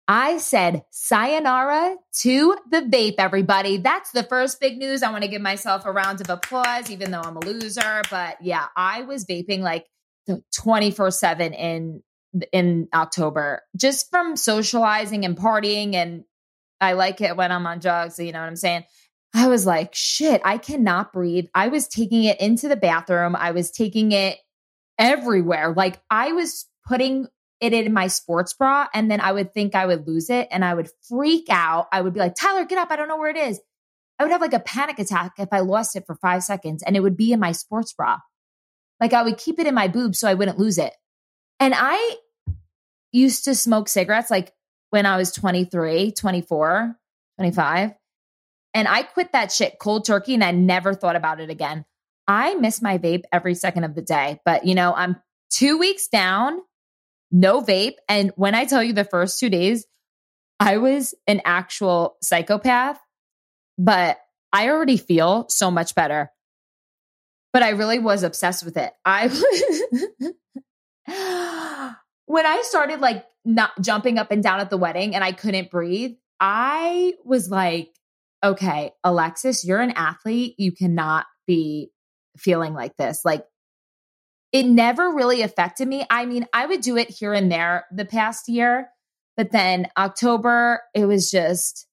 I 0.07 0.37
said 0.37 0.83
sayonara 0.89 1.97
to 2.21 2.57
the 2.71 2.81
vape, 2.81 3.15
everybody. 3.17 3.77
That's 3.77 4.11
the 4.11 4.23
first 4.23 4.61
big 4.61 4.77
news. 4.77 5.03
I 5.03 5.11
want 5.11 5.23
to 5.23 5.29
give 5.29 5.41
myself 5.41 5.85
a 5.85 5.91
round 5.91 6.21
of 6.21 6.29
applause, 6.29 6.89
even 6.89 7.11
though 7.11 7.21
I'm 7.21 7.35
a 7.35 7.45
loser. 7.45 8.01
But 8.09 8.37
yeah, 8.41 8.67
I 8.75 9.01
was 9.01 9.25
vaping 9.25 9.59
like 9.59 9.85
24 10.55 11.11
7 11.11 11.53
in 11.53 12.03
in 12.51 12.87
October 12.93 13.61
just 13.75 14.09
from 14.09 14.35
socializing 14.35 15.25
and 15.25 15.37
partying 15.37 15.95
and 15.95 16.23
I 16.79 16.93
like 16.93 17.21
it 17.21 17.35
when 17.35 17.51
I'm 17.51 17.65
on 17.65 17.79
drugs, 17.79 18.19
you 18.19 18.31
know 18.31 18.39
what 18.39 18.47
I'm 18.47 18.55
saying? 18.55 18.83
I 19.33 19.47
was 19.47 19.65
like, 19.65 19.93
shit, 19.93 20.41
I 20.45 20.57
cannot 20.57 21.13
breathe. 21.13 21.47
I 21.53 21.67
was 21.67 21.87
taking 21.87 22.23
it 22.23 22.39
into 22.39 22.67
the 22.67 22.75
bathroom. 22.75 23.35
I 23.35 23.51
was 23.51 23.71
taking 23.71 24.11
it 24.11 24.37
everywhere. 24.97 25.73
Like 25.75 25.99
I 26.09 26.31
was 26.31 26.65
putting 26.85 27.27
it 27.59 27.73
in 27.73 27.91
my 27.93 28.07
sports 28.07 28.53
bra 28.53 28.87
and 28.93 29.09
then 29.09 29.19
I 29.19 29.31
would 29.31 29.53
think 29.53 29.75
I 29.75 29.85
would 29.85 30.07
lose 30.07 30.29
it 30.29 30.47
and 30.51 30.63
I 30.63 30.73
would 30.73 30.89
freak 31.07 31.47
out. 31.49 31.87
I 31.91 32.01
would 32.01 32.13
be 32.13 32.19
like, 32.19 32.35
Tyler, 32.35 32.65
get 32.65 32.77
up. 32.77 32.91
I 32.91 32.95
don't 32.95 33.07
know 33.07 33.17
where 33.17 33.29
it 33.29 33.37
is. 33.37 33.59
I 34.19 34.23
would 34.23 34.31
have 34.31 34.41
like 34.41 34.53
a 34.53 34.59
panic 34.59 34.99
attack 34.99 35.33
if 35.37 35.49
I 35.51 35.59
lost 35.59 35.95
it 35.95 36.05
for 36.05 36.15
five 36.15 36.43
seconds 36.43 36.83
and 36.83 36.95
it 36.95 37.01
would 37.01 37.17
be 37.17 37.31
in 37.31 37.39
my 37.39 37.51
sports 37.51 37.93
bra. 37.93 38.19
Like 38.99 39.13
I 39.13 39.23
would 39.23 39.37
keep 39.37 39.59
it 39.59 39.67
in 39.67 39.75
my 39.75 39.87
boobs 39.87 40.19
so 40.19 40.27
I 40.27 40.33
wouldn't 40.33 40.57
lose 40.57 40.77
it. 40.77 40.93
And 41.59 41.73
I 41.75 42.15
used 43.17 43.45
to 43.45 43.55
smoke 43.55 43.89
cigarettes 43.89 44.31
like 44.31 44.53
when 44.89 45.05
I 45.05 45.17
was 45.17 45.31
23, 45.31 46.11
24, 46.11 46.95
25. 47.37 47.91
And 48.73 48.87
I 48.87 49.03
quit 49.03 49.31
that 49.31 49.51
shit 49.51 49.79
cold 49.79 50.05
turkey 50.05 50.33
and 50.33 50.43
I 50.43 50.51
never 50.51 50.93
thought 50.93 51.15
about 51.15 51.39
it 51.39 51.49
again. 51.49 51.85
I 52.27 52.55
miss 52.55 52.81
my 52.81 52.97
vape 52.97 53.23
every 53.31 53.55
second 53.55 53.85
of 53.85 53.95
the 53.95 54.01
day, 54.01 54.39
but 54.45 54.65
you 54.65 54.75
know, 54.75 54.93
I'm 54.93 55.15
two 55.49 55.77
weeks 55.77 56.07
down, 56.07 56.59
no 57.31 57.61
vape. 57.61 57.95
And 58.09 58.31
when 58.35 58.53
I 58.53 58.65
tell 58.65 58.83
you 58.83 58.93
the 58.93 59.03
first 59.05 59.39
two 59.39 59.49
days, 59.49 59.85
I 60.59 60.77
was 60.77 61.13
an 61.27 61.41
actual 61.45 62.17
psychopath, 62.21 62.99
but 63.77 64.17
I 64.51 64.69
already 64.69 64.97
feel 64.97 65.47
so 65.49 65.71
much 65.71 65.95
better. 65.95 66.31
But 67.53 67.63
I 67.63 67.69
really 67.69 67.99
was 67.99 68.23
obsessed 68.23 68.65
with 68.65 68.77
it. 68.77 68.93
I 69.05 69.29
when 72.27 72.45
I 72.45 72.61
started 72.61 72.99
like 72.99 73.25
not 73.43 73.71
jumping 73.81 74.19
up 74.19 74.31
and 74.31 74.43
down 74.43 74.59
at 74.59 74.69
the 74.69 74.77
wedding 74.77 75.15
and 75.15 75.23
I 75.23 75.31
couldn't 75.31 75.71
breathe, 75.71 76.15
I 76.39 77.13
was 77.25 77.49
like, 77.49 77.89
okay, 78.43 78.91
Alexis, 79.03 79.65
you're 79.65 79.79
an 79.79 79.91
athlete. 79.91 80.55
You 80.57 80.71
cannot 80.71 81.25
be 81.47 81.89
feeling 82.37 82.73
like 82.73 82.95
this. 82.97 83.21
Like, 83.25 83.45
it 84.51 84.63
never 84.63 85.11
really 85.11 85.41
affected 85.41 85.87
me. 85.87 86.05
I 86.09 86.25
mean, 86.25 86.45
I 86.53 86.65
would 86.65 86.81
do 86.81 86.97
it 86.97 87.09
here 87.09 87.33
and 87.33 87.51
there 87.51 87.85
the 87.91 88.05
past 88.05 88.47
year, 88.47 88.89
but 89.35 89.51
then 89.51 89.87
October, 89.97 90.81
it 90.93 91.05
was 91.05 91.31
just 91.31 91.87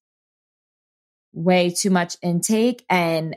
way 1.32 1.70
too 1.70 1.90
much 1.90 2.16
intake. 2.22 2.84
And 2.90 3.36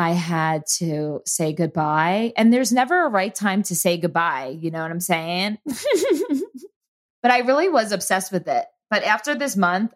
I 0.00 0.12
had 0.12 0.66
to 0.78 1.20
say 1.26 1.52
goodbye. 1.52 2.32
And 2.34 2.50
there's 2.50 2.72
never 2.72 3.04
a 3.04 3.10
right 3.10 3.34
time 3.34 3.62
to 3.64 3.76
say 3.76 3.98
goodbye. 3.98 4.56
You 4.58 4.70
know 4.70 4.80
what 4.80 4.90
I'm 4.90 4.98
saying? 4.98 5.58
but 7.22 7.30
I 7.30 7.40
really 7.40 7.68
was 7.68 7.92
obsessed 7.92 8.32
with 8.32 8.48
it. 8.48 8.64
But 8.88 9.02
after 9.04 9.34
this 9.34 9.58
month, 9.58 9.92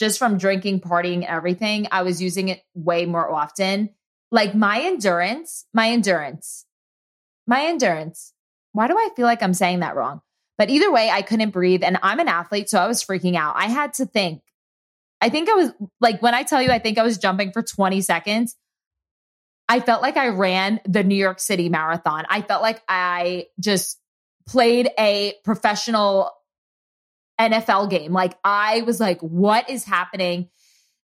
just 0.00 0.18
from 0.18 0.36
drinking, 0.36 0.80
partying, 0.80 1.24
everything, 1.24 1.86
I 1.92 2.02
was 2.02 2.20
using 2.20 2.48
it 2.48 2.60
way 2.74 3.06
more 3.06 3.30
often. 3.30 3.90
Like 4.32 4.52
my 4.56 4.82
endurance, 4.82 5.64
my 5.72 5.90
endurance, 5.90 6.66
my 7.46 7.66
endurance. 7.66 8.32
Why 8.72 8.88
do 8.88 8.98
I 8.98 9.10
feel 9.14 9.26
like 9.26 9.44
I'm 9.44 9.54
saying 9.54 9.78
that 9.78 9.94
wrong? 9.94 10.22
But 10.58 10.70
either 10.70 10.90
way, 10.90 11.08
I 11.08 11.22
couldn't 11.22 11.50
breathe. 11.50 11.84
And 11.84 11.98
I'm 12.02 12.18
an 12.18 12.28
athlete, 12.28 12.68
so 12.68 12.80
I 12.80 12.88
was 12.88 13.04
freaking 13.04 13.36
out. 13.36 13.54
I 13.56 13.66
had 13.66 13.94
to 13.94 14.06
think. 14.06 14.42
I 15.20 15.28
think 15.28 15.48
I 15.48 15.54
was 15.54 15.70
like, 16.00 16.20
when 16.20 16.34
I 16.34 16.42
tell 16.42 16.60
you, 16.60 16.70
I 16.70 16.80
think 16.80 16.98
I 16.98 17.04
was 17.04 17.16
jumping 17.16 17.52
for 17.52 17.62
20 17.62 18.00
seconds. 18.00 18.56
I 19.68 19.80
felt 19.80 20.02
like 20.02 20.16
I 20.16 20.28
ran 20.28 20.80
the 20.84 21.02
New 21.02 21.16
York 21.16 21.40
City 21.40 21.68
Marathon. 21.68 22.24
I 22.28 22.42
felt 22.42 22.62
like 22.62 22.82
I 22.88 23.46
just 23.58 23.98
played 24.48 24.88
a 24.98 25.34
professional 25.44 26.30
NFL 27.40 27.90
game. 27.90 28.12
Like 28.12 28.38
I 28.44 28.82
was 28.82 29.00
like, 29.00 29.20
what 29.20 29.68
is 29.68 29.84
happening? 29.84 30.48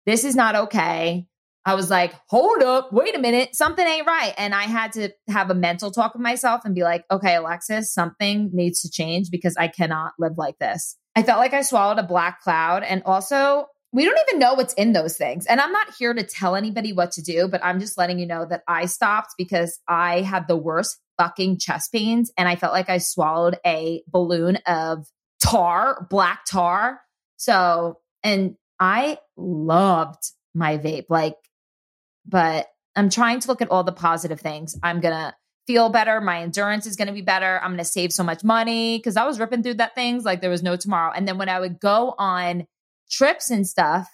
This 0.06 0.24
is 0.24 0.36
not 0.36 0.56
okay. 0.56 1.28
I 1.64 1.76
was 1.76 1.92
like, 1.92 2.14
hold 2.28 2.64
up, 2.64 2.92
wait 2.92 3.16
a 3.16 3.20
minute, 3.20 3.56
something 3.56 3.86
ain't 3.86 4.08
right. 4.08 4.34
And 4.36 4.56
I 4.56 4.64
had 4.64 4.94
to 4.94 5.10
have 5.28 5.52
a 5.52 5.56
mental 5.56 5.92
talk 5.92 6.14
with 6.14 6.22
myself 6.22 6.62
and 6.66 6.74
be 6.74 6.82
like, 6.82 7.06
okay, 7.12 7.36
Alexis, 7.36 7.94
something 7.94 8.50
needs 8.52 8.82
to 8.82 8.90
change 8.90 9.30
because 9.30 9.56
I 9.58 9.68
cannot 9.68 10.14
live 10.18 10.38
like 10.38 10.58
this. 10.58 10.98
I 11.16 11.22
felt 11.22 11.40
like 11.40 11.54
I 11.54 11.62
swallowed 11.62 12.00
a 12.00 12.04
black 12.04 12.42
cloud. 12.42 12.84
And 12.84 13.04
also, 13.06 13.68
we 13.94 14.06
don't 14.06 14.18
even 14.30 14.40
know 14.40 14.54
what's 14.54 14.74
in 14.76 14.94
those 14.94 15.18
things. 15.18 15.46
And 15.46 15.60
I'm 15.60 15.72
not 15.72 15.94
here 15.98 16.14
to 16.14 16.24
tell 16.24 16.56
anybody 16.56 16.94
what 16.94 17.12
to 17.14 17.22
do, 17.22 17.48
but 17.48 17.64
I'm 17.64 17.80
just 17.80 17.98
letting 17.98 18.20
you 18.20 18.26
know 18.26 18.46
that 18.46 18.64
I 18.68 18.86
stopped 18.86 19.36
because 19.38 19.80
I 19.88 20.22
had 20.22 20.48
the 20.48 20.56
worst 20.56 21.00
fucking 21.18 21.60
chest 21.60 21.92
pains 21.92 22.32
and 22.38 22.48
I 22.48 22.56
felt 22.56 22.74
like 22.74 22.90
I 22.90 23.00
swallowed 23.00 23.58
a 23.66 24.02
balloon 24.08 24.58
of 24.66 25.06
tar, 25.42 26.08
black 26.10 26.46
tar. 26.46 27.02
So, 27.36 28.00
and 28.24 28.56
I 28.80 29.18
loved 29.36 30.24
my 30.54 30.78
vape, 30.78 31.06
like, 31.10 31.36
but 32.26 32.68
I'm 32.96 33.10
trying 33.10 33.40
to 33.42 33.48
look 33.48 33.62
at 33.62 33.72
all 33.72 33.84
the 33.84 33.92
positive 33.92 34.40
things. 34.40 34.78
I'm 34.82 35.02
going 35.02 35.14
to 35.14 35.36
feel 35.68 35.90
better. 35.90 36.22
My 36.22 36.42
endurance 36.42 36.86
is 36.86 36.96
going 36.96 37.08
to 37.08 37.14
be 37.14 37.22
better. 37.22 37.60
I'm 37.62 37.72
going 37.72 37.78
to 37.78 37.86
save 37.86 38.12
so 38.14 38.24
much 38.24 38.44
money 38.44 38.98
because 38.98 39.18
I 39.18 39.26
was 39.26 39.40
ripping 39.40 39.64
through 39.64 39.76
that 39.76 39.96
things 39.96 40.24
like 40.24 40.42
there 40.42 40.50
was 40.50 40.64
no 40.64 40.76
tomorrow. 40.76 41.12
And 41.14 41.28
then 41.28 41.38
when 41.38 41.50
I 41.50 41.60
would 41.60 41.80
go 41.80 42.16
on 42.18 42.68
trips 43.12 43.52
and 43.52 43.68
stuff, 43.68 44.08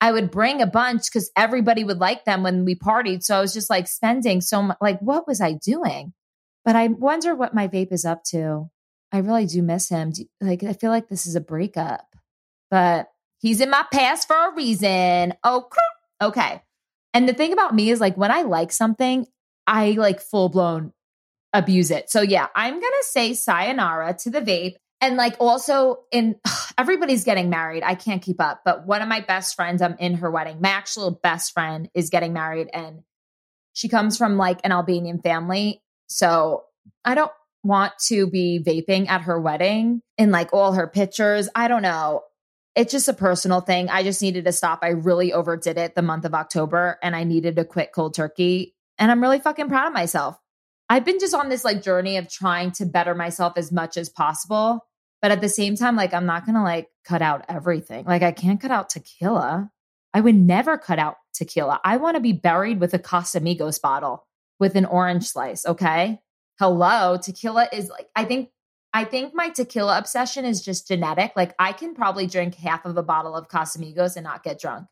I 0.00 0.12
would 0.12 0.30
bring 0.30 0.60
a 0.60 0.66
bunch 0.66 1.06
because 1.06 1.30
everybody 1.36 1.82
would 1.82 1.98
like 1.98 2.24
them 2.24 2.42
when 2.42 2.64
we 2.64 2.74
partied. 2.74 3.22
So 3.22 3.36
I 3.36 3.40
was 3.40 3.54
just 3.54 3.70
like 3.70 3.88
spending 3.88 4.40
so 4.40 4.62
much. 4.62 4.76
Like, 4.80 5.00
what 5.00 5.26
was 5.26 5.40
I 5.40 5.54
doing? 5.54 6.12
But 6.64 6.76
I 6.76 6.88
wonder 6.88 7.34
what 7.34 7.54
my 7.54 7.68
vape 7.68 7.92
is 7.92 8.04
up 8.04 8.22
to. 8.24 8.70
I 9.12 9.18
really 9.18 9.46
do 9.46 9.62
miss 9.62 9.88
him. 9.88 10.10
Do, 10.10 10.24
like, 10.40 10.62
I 10.62 10.74
feel 10.74 10.90
like 10.90 11.08
this 11.08 11.26
is 11.26 11.36
a 11.36 11.40
breakup, 11.40 12.06
but 12.70 13.08
he's 13.38 13.60
in 13.60 13.70
my 13.70 13.84
past 13.92 14.26
for 14.26 14.36
a 14.36 14.54
reason. 14.54 15.32
Oh, 15.42 15.68
okay. 16.20 16.62
And 17.14 17.28
the 17.28 17.34
thing 17.34 17.52
about 17.52 17.74
me 17.74 17.90
is 17.90 18.00
like 18.00 18.16
when 18.16 18.30
I 18.30 18.42
like 18.42 18.72
something, 18.72 19.26
I 19.66 19.92
like 19.92 20.20
full 20.20 20.48
blown 20.48 20.92
abuse 21.52 21.90
it. 21.90 22.10
So 22.10 22.20
yeah, 22.20 22.48
I'm 22.54 22.74
going 22.74 22.82
to 22.82 23.06
say 23.08 23.32
sayonara 23.32 24.14
to 24.20 24.30
the 24.30 24.42
vape. 24.42 24.74
And 25.06 25.16
like 25.16 25.36
also 25.38 26.00
in 26.10 26.36
everybody's 26.78 27.24
getting 27.24 27.48
married. 27.48 27.84
I 27.84 27.94
can't 27.94 28.22
keep 28.22 28.40
up, 28.40 28.62
but 28.64 28.86
one 28.86 29.02
of 29.02 29.08
my 29.08 29.20
best 29.20 29.54
friends, 29.54 29.80
I'm 29.80 29.96
in 29.98 30.14
her 30.14 30.30
wedding. 30.30 30.60
My 30.60 30.70
actual 30.70 31.12
best 31.12 31.52
friend 31.52 31.88
is 31.94 32.10
getting 32.10 32.32
married 32.32 32.68
and 32.72 33.02
she 33.72 33.88
comes 33.88 34.18
from 34.18 34.36
like 34.36 34.60
an 34.64 34.72
Albanian 34.72 35.20
family. 35.20 35.82
So 36.08 36.64
I 37.04 37.14
don't 37.14 37.30
want 37.62 37.92
to 38.06 38.28
be 38.28 38.60
vaping 38.66 39.08
at 39.08 39.22
her 39.22 39.40
wedding 39.40 40.02
in 40.18 40.32
like 40.32 40.52
all 40.52 40.72
her 40.72 40.88
pictures. 40.88 41.48
I 41.54 41.68
don't 41.68 41.82
know. 41.82 42.22
it's 42.74 42.92
just 42.92 43.08
a 43.08 43.14
personal 43.14 43.60
thing. 43.60 43.88
I 43.88 44.02
just 44.02 44.20
needed 44.20 44.44
to 44.44 44.52
stop. 44.52 44.80
I 44.82 44.88
really 44.88 45.32
overdid 45.32 45.78
it 45.78 45.94
the 45.94 46.02
month 46.02 46.24
of 46.24 46.34
October 46.34 46.98
and 47.02 47.14
I 47.14 47.24
needed 47.24 47.56
to 47.56 47.64
quit 47.64 47.92
cold 47.92 48.14
turkey. 48.14 48.74
And 48.98 49.10
I'm 49.10 49.22
really 49.22 49.38
fucking 49.38 49.68
proud 49.68 49.86
of 49.86 49.94
myself. 49.94 50.36
I've 50.88 51.04
been 51.04 51.18
just 51.18 51.34
on 51.34 51.48
this 51.48 51.64
like 51.64 51.82
journey 51.82 52.16
of 52.16 52.28
trying 52.28 52.72
to 52.72 52.86
better 52.86 53.14
myself 53.14 53.54
as 53.56 53.72
much 53.72 53.96
as 53.96 54.08
possible. 54.08 54.84
But 55.26 55.32
at 55.32 55.40
the 55.40 55.48
same 55.48 55.74
time, 55.74 55.96
like, 55.96 56.14
I'm 56.14 56.24
not 56.24 56.46
going 56.46 56.54
to 56.54 56.62
like 56.62 56.88
cut 57.04 57.20
out 57.20 57.46
everything. 57.48 58.04
Like, 58.04 58.22
I 58.22 58.30
can't 58.30 58.60
cut 58.60 58.70
out 58.70 58.90
tequila. 58.90 59.72
I 60.14 60.20
would 60.20 60.36
never 60.36 60.78
cut 60.78 61.00
out 61.00 61.16
tequila. 61.34 61.80
I 61.84 61.96
want 61.96 62.14
to 62.14 62.20
be 62.20 62.32
buried 62.32 62.78
with 62.78 62.94
a 62.94 63.00
Casamigos 63.00 63.82
bottle 63.82 64.24
with 64.60 64.76
an 64.76 64.84
orange 64.84 65.26
slice. 65.26 65.66
Okay. 65.66 66.20
Hello. 66.60 67.18
Tequila 67.20 67.66
is 67.72 67.88
like, 67.90 68.06
I 68.14 68.24
think 68.24 68.50
I 68.94 69.02
think 69.02 69.34
my 69.34 69.48
tequila 69.48 69.98
obsession 69.98 70.44
is 70.44 70.64
just 70.64 70.86
genetic. 70.86 71.32
Like 71.34 71.56
I 71.58 71.72
can 71.72 71.96
probably 71.96 72.28
drink 72.28 72.54
half 72.54 72.84
of 72.84 72.96
a 72.96 73.02
bottle 73.02 73.34
of 73.34 73.48
Casamigos 73.48 74.14
and 74.14 74.22
not 74.22 74.44
get 74.44 74.60
drunk. 74.60 74.86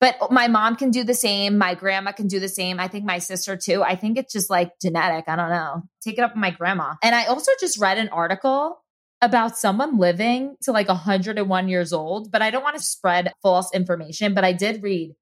But 0.00 0.32
my 0.32 0.48
mom 0.48 0.76
can 0.76 0.90
do 0.90 1.04
the 1.04 1.12
same. 1.12 1.58
My 1.58 1.74
grandma 1.74 2.12
can 2.12 2.26
do 2.26 2.40
the 2.40 2.48
same. 2.48 2.80
I 2.80 2.88
think 2.88 3.04
my 3.04 3.18
sister 3.18 3.54
too. 3.54 3.82
I 3.82 3.96
think 3.96 4.16
it's 4.16 4.32
just 4.32 4.48
like 4.48 4.80
genetic. 4.80 5.26
I 5.28 5.36
don't 5.36 5.50
know. 5.50 5.82
Take 6.00 6.16
it 6.16 6.22
up 6.22 6.30
with 6.30 6.40
my 6.40 6.52
grandma. 6.52 6.94
And 7.02 7.14
I 7.14 7.26
also 7.26 7.52
just 7.60 7.78
read 7.78 7.98
an 7.98 8.08
article 8.08 8.78
about 9.20 9.58
someone 9.58 9.98
living 9.98 10.56
to 10.62 10.72
like 10.72 10.88
101 10.88 11.68
years 11.68 11.92
old, 11.92 12.30
but 12.30 12.42
I 12.42 12.50
don't 12.50 12.62
want 12.62 12.76
to 12.76 12.82
spread 12.82 13.32
false 13.42 13.72
information. 13.74 14.34
But 14.34 14.44
I 14.44 14.52
did 14.52 14.82
read 14.82 15.14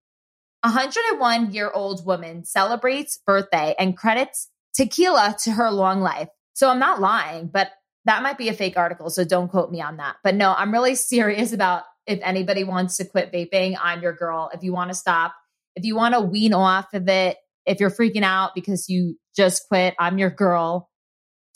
101 0.63 1.53
year 1.53 1.71
old 1.71 2.05
woman 2.05 2.45
celebrates 2.45 3.19
birthday 3.27 3.75
and 3.79 3.97
credits 3.97 4.49
tequila 4.75 5.37
to 5.45 5.53
her 5.53 5.71
long 5.71 6.01
life. 6.01 6.29
So 6.55 6.69
I'm 6.69 6.79
not 6.79 7.01
lying, 7.01 7.49
but 7.49 7.71
that 8.05 8.23
might 8.23 8.39
be 8.39 8.49
a 8.49 8.55
fake 8.55 8.77
article, 8.77 9.11
so 9.11 9.25
don't 9.25 9.49
quote 9.49 9.71
me 9.71 9.81
on 9.81 9.97
that. 9.97 10.17
But 10.23 10.35
no, 10.35 10.55
I'm 10.57 10.73
really 10.73 10.95
serious 10.95 11.53
about 11.53 11.85
if 12.07 12.21
anybody 12.23 12.65
wants 12.65 12.97
to 12.99 13.05
quit 13.05 13.33
vaping, 13.33 13.77
I'm 13.83 14.01
your 14.01 14.13
girl. 14.13 14.51
If 14.55 14.63
you 14.63 14.73
want 14.73 14.91
to 14.91 14.95
stop, 14.95 15.35
if 15.75 15.85
you 15.85 15.97
want 15.97 16.15
to 16.15 16.21
wean 16.21 16.55
off 16.55 16.87
of 16.95 17.09
it, 17.09 17.37
if 17.67 17.81
you're 17.81 17.91
freaking 17.91 18.23
out 18.23 18.53
because 18.55 18.89
you 18.89 19.17
just 19.35 19.67
quit, 19.69 19.95
I'm 19.99 20.19
your 20.19 20.31
girl 20.31 20.89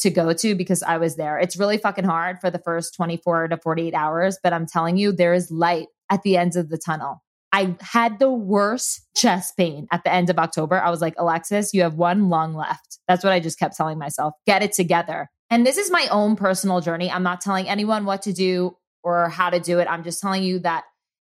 to 0.00 0.10
go 0.10 0.32
to 0.32 0.54
because 0.54 0.82
I 0.82 0.98
was 0.98 1.16
there. 1.16 1.38
It's 1.38 1.56
really 1.56 1.78
fucking 1.78 2.04
hard 2.04 2.40
for 2.40 2.50
the 2.50 2.58
first 2.58 2.94
24 2.94 3.48
to 3.48 3.56
48 3.56 3.94
hours, 3.94 4.38
but 4.42 4.52
I'm 4.52 4.66
telling 4.66 4.96
you, 4.96 5.12
there 5.12 5.34
is 5.34 5.50
light 5.50 5.88
at 6.10 6.22
the 6.22 6.36
end 6.36 6.56
of 6.56 6.68
the 6.68 6.78
tunnel. 6.78 7.22
I 7.52 7.76
had 7.80 8.18
the 8.18 8.30
worst 8.30 9.06
chest 9.16 9.56
pain 9.56 9.88
at 9.90 10.04
the 10.04 10.12
end 10.12 10.30
of 10.30 10.38
October. 10.38 10.80
I 10.80 10.90
was 10.90 11.00
like, 11.00 11.14
Alexis, 11.18 11.74
you 11.74 11.82
have 11.82 11.94
one 11.94 12.28
lung 12.28 12.54
left. 12.54 12.98
That's 13.08 13.24
what 13.24 13.32
I 13.32 13.40
just 13.40 13.58
kept 13.58 13.76
telling 13.76 13.98
myself. 13.98 14.34
Get 14.46 14.62
it 14.62 14.72
together. 14.72 15.28
And 15.50 15.66
this 15.66 15.76
is 15.76 15.90
my 15.90 16.06
own 16.10 16.36
personal 16.36 16.80
journey. 16.80 17.10
I'm 17.10 17.24
not 17.24 17.40
telling 17.40 17.68
anyone 17.68 18.04
what 18.04 18.22
to 18.22 18.32
do 18.32 18.76
or 19.02 19.28
how 19.28 19.50
to 19.50 19.58
do 19.58 19.80
it. 19.80 19.88
I'm 19.90 20.04
just 20.04 20.20
telling 20.20 20.44
you 20.44 20.60
that 20.60 20.84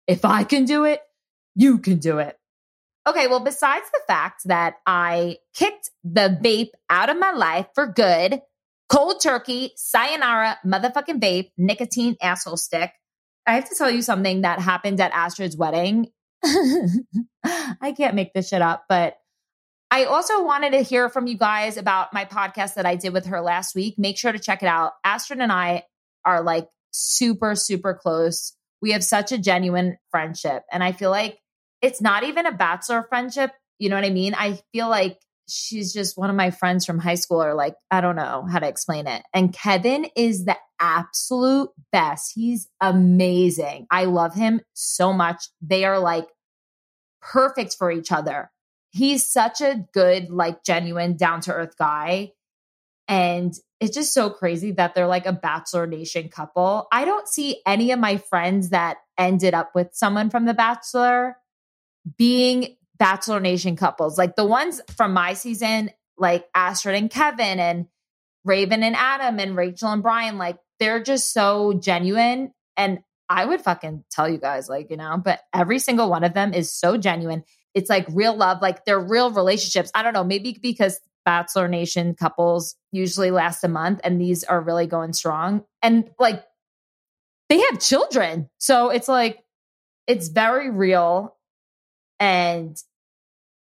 if 0.09 0.25
I 0.25 0.43
can 0.43 0.65
do 0.65 0.85
it, 0.85 1.01
you 1.55 1.79
can 1.79 1.99
do 1.99 2.19
it. 2.19 2.37
Okay, 3.07 3.29
well, 3.29 3.41
besides 3.41 3.87
the 3.93 4.01
fact 4.07 4.43
that 4.47 4.75
I 4.87 5.39
kicked 5.55 5.91
the 6.05 6.39
vape 6.43 6.73
out 6.91 7.09
of 7.09 7.19
my 7.19 7.31
life 7.33 7.67
for 7.75 7.87
good, 7.87 8.43
cold 8.91 9.21
turkey, 9.23 9.73
sayonara, 9.77 10.59
motherfucking 10.67 11.21
vape, 11.21 11.51
nicotine 11.57 12.17
asshole 12.21 12.57
stick, 12.57 12.93
I 13.47 13.55
have 13.55 13.69
to 13.69 13.75
tell 13.75 13.91
you 13.91 14.03
something 14.03 14.43
that 14.43 14.61
happened 14.61 15.01
at 15.01 15.13
Astrid's 15.13 15.57
wedding. 15.57 16.09
I 16.45 17.93
can't 17.97 18.15
make 18.15 18.33
this 18.35 18.49
shit 18.49 18.63
up, 18.63 18.85
but 18.89 19.17
I 19.91 20.05
also 20.05 20.45
wanted 20.45 20.73
to 20.73 20.83
hear 20.83 21.09
from 21.09 21.27
you 21.27 21.37
guys 21.37 21.77
about 21.77 22.13
my 22.13 22.25
podcast 22.25 22.75
that 22.75 22.87
I 22.87 22.97
did 22.97 23.13
with 23.13 23.27
her 23.27 23.41
last 23.41 23.75
week. 23.75 23.95
Make 23.99 24.19
sure 24.19 24.33
to 24.33 24.39
check 24.39 24.63
it 24.63 24.69
out. 24.69 24.93
Astrid 25.05 25.41
and 25.41 25.51
I 25.51 25.85
are 26.25 26.43
like 26.43 26.69
super, 26.93 27.55
super 27.55 27.95
close. 27.95 28.55
We 28.83 28.93
have 28.93 29.03
such 29.03 29.33
a 29.33 29.39
genuine 29.39 29.99
friendship. 30.11 30.63
And 30.71 30.85
I 30.85 30.93
feel 30.93 31.11
like 31.11 31.39
it's 31.83 32.01
not 32.01 32.25
even 32.25 32.47
a 32.47 32.53
bachelor 32.53 33.05
friendship. 33.09 33.53
You 33.79 33.89
know 33.89 33.97
what 33.97 34.05
I 34.05 34.11
mean? 34.11 34.35
I 34.37 34.61
feel 34.73 34.89
like 34.89 35.19
she's 35.51 35.93
just 35.93 36.17
one 36.17 36.31
of 36.31 36.37
my 36.37 36.51
friends 36.51 36.87
from 36.87 36.99
high 36.99 37.15
school, 37.17 37.43
or 37.43 37.55
like, 37.55 37.75
I 37.91 38.01
don't 38.01 38.17
know 38.17 38.47
how 38.51 38.59
to 38.59 38.69
explain 38.69 39.07
it. 39.07 39.23
And 39.35 39.53
Kevin 39.53 40.07
is 40.17 40.45
the 40.45 40.57
absolute 40.79 41.71
best. 41.93 42.33
He's 42.35 42.69
amazing. 42.81 43.87
I 43.91 44.05
love 44.05 44.35
him 44.35 44.61
so 44.75 45.13
much. 45.13 45.45
They 45.61 45.85
are 45.85 45.99
like 45.99 46.29
perfect 47.21 47.77
for 47.77 47.91
each 47.91 48.13
other 48.13 48.51
he's 48.91 49.25
such 49.27 49.61
a 49.61 49.87
good, 49.93 50.31
like 50.31 50.65
genuine, 50.65 51.17
down 51.17 51.41
to 51.43 51.53
earth 51.53 51.77
guy. 51.79 52.33
And 53.09 53.55
it's 53.81 53.95
just 53.95 54.13
so 54.13 54.31
crazy 54.31 54.73
that 54.73 54.95
they're 54.95 55.07
like 55.07 55.27
a 55.27 55.33
Bachelor 55.33 55.87
Nation 55.87 56.29
couple. 56.29 56.87
I 56.93 57.05
don't 57.05 57.29
see 57.29 57.61
any 57.67 57.93
of 57.93 57.99
my 57.99 58.19
friends 58.19 58.71
that 58.71 58.99
ended 59.19 59.55
up 59.55 59.73
with 59.75 59.89
someone 59.93 60.31
from 60.31 60.45
The 60.45 60.55
Bachelor 60.55 61.37
being 62.17 62.77
Bachelor 63.01 63.41
Nation 63.41 63.75
couples. 63.75 64.17
Like 64.17 64.37
the 64.37 64.45
ones 64.45 64.81
from 64.97 65.13
my 65.13 65.33
season, 65.33 65.91
like 66.17 66.47
Astrid 66.55 66.95
and 66.95 67.11
Kevin 67.11 67.59
and 67.59 67.87
Raven 68.45 68.85
and 68.85 68.95
Adam 68.95 69.41
and 69.41 69.57
Rachel 69.57 69.89
and 69.89 70.03
Brian, 70.03 70.39
like 70.39 70.59
they're 70.79 71.03
just 71.03 71.33
so 71.33 71.73
genuine. 71.73 72.53
And 72.77 73.01
I 73.29 73.45
would 73.45 73.61
fucking 73.61 74.05
tell 74.13 74.29
you 74.29 74.39
guys, 74.39 74.69
like, 74.69 74.91
you 74.91 74.97
know, 74.97 75.21
but 75.23 75.41
every 75.53 75.81
single 75.81 76.09
one 76.09 76.23
of 76.23 76.35
them 76.35 76.55
is 76.55 76.73
so 76.73 76.97
genuine 76.97 77.43
it's 77.75 77.91
like 77.91 78.07
real 78.11 78.37
love, 78.37 78.63
like 78.63 78.85
they're 78.85 79.01
real 79.01 79.31
relationships. 79.31 79.91
I 79.95 80.03
don't 80.03 80.13
know, 80.13 80.25
maybe 80.25 80.59
because 80.61 81.01
Bachelor 81.25 81.69
Nation 81.69 82.15
couples 82.15 82.77
usually 82.93 83.31
last 83.31 83.63
a 83.63 83.69
month 83.69 84.01
and 84.03 84.21
these 84.21 84.45
are 84.45 84.61
really 84.61 84.87
going 84.87 85.13
strong. 85.13 85.65
And 85.83 86.11
like 86.19 86.43
they 87.49 87.61
have 87.61 87.81
children. 87.81 88.49
So 88.59 88.91
it's 88.91 89.09
like, 89.09 89.39
it's 90.07 90.29
very 90.29 90.71
real. 90.71 91.37
And 92.19 92.77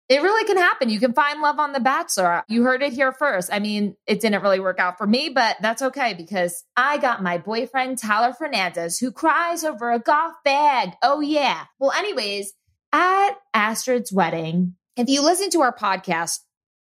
it 0.09 0.21
really 0.21 0.45
can 0.45 0.57
happen. 0.57 0.89
You 0.89 0.99
can 0.99 1.13
find 1.13 1.41
love 1.41 1.59
on 1.59 1.73
The 1.73 1.79
Bachelor. 1.79 2.43
You 2.47 2.63
heard 2.63 2.81
it 2.81 2.93
here 2.93 3.11
first. 3.11 3.49
I 3.51 3.59
mean, 3.59 3.95
it 4.05 4.21
didn't 4.21 4.41
really 4.41 4.59
work 4.59 4.79
out 4.79 4.97
for 4.97 5.05
me, 5.05 5.29
but 5.29 5.57
that's 5.61 5.81
okay 5.81 6.13
because 6.13 6.63
I 6.77 6.97
got 6.97 7.21
my 7.21 7.37
boyfriend, 7.37 7.97
Tyler 7.97 8.33
Fernandez, 8.33 8.99
who 8.99 9.11
cries 9.11 9.63
over 9.65 9.91
a 9.91 9.99
golf 9.99 10.33
bag. 10.45 10.93
Oh, 11.03 11.19
yeah. 11.19 11.65
Well, 11.79 11.91
anyways, 11.91 12.53
at 12.93 13.31
Astrid's 13.53 14.13
wedding, 14.13 14.75
if 14.95 15.09
you 15.09 15.21
listen 15.21 15.49
to 15.51 15.61
our 15.61 15.75
podcast, 15.75 16.39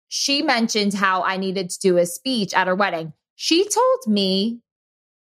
she 0.09 0.43
mentioned 0.43 0.93
how 0.93 1.23
I 1.23 1.37
needed 1.37 1.71
to 1.71 1.79
do 1.79 1.99
a 1.99 2.07
speech 2.07 2.53
at 2.53 2.67
her 2.67 2.75
wedding. 2.75 3.13
She 3.37 3.69
told 3.69 4.01
me 4.07 4.61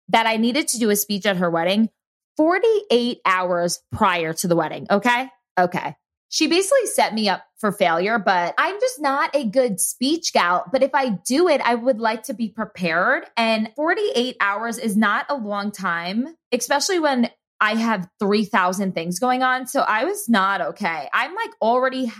that 0.08 0.26
I 0.26 0.36
needed 0.36 0.68
to 0.68 0.78
do 0.78 0.90
a 0.90 0.96
speech 0.96 1.24
at 1.24 1.36
her 1.36 1.50
wedding 1.50 1.88
48 2.36 3.20
hours 3.24 3.80
prior 3.92 4.32
to 4.34 4.48
the 4.48 4.56
wedding. 4.56 4.86
Okay. 4.90 5.28
Okay. 5.58 5.96
She 6.28 6.48
basically 6.48 6.86
set 6.86 7.14
me 7.14 7.28
up 7.28 7.45
for 7.58 7.72
failure, 7.72 8.18
but 8.18 8.54
I'm 8.58 8.78
just 8.80 9.00
not 9.00 9.34
a 9.34 9.44
good 9.44 9.80
speech 9.80 10.32
gal. 10.32 10.64
But 10.70 10.82
if 10.82 10.94
I 10.94 11.10
do 11.10 11.48
it, 11.48 11.60
I 11.62 11.74
would 11.74 11.98
like 11.98 12.24
to 12.24 12.34
be 12.34 12.48
prepared. 12.48 13.24
And 13.36 13.72
48 13.76 14.36
hours 14.40 14.78
is 14.78 14.96
not 14.96 15.26
a 15.28 15.34
long 15.36 15.70
time, 15.70 16.36
especially 16.52 16.98
when 16.98 17.30
I 17.60 17.74
have 17.74 18.08
3,000 18.20 18.94
things 18.94 19.18
going 19.18 19.42
on. 19.42 19.66
So 19.66 19.80
I 19.80 20.04
was 20.04 20.28
not 20.28 20.60
okay. 20.60 21.08
I'm 21.12 21.34
like 21.34 21.50
already 21.62 22.12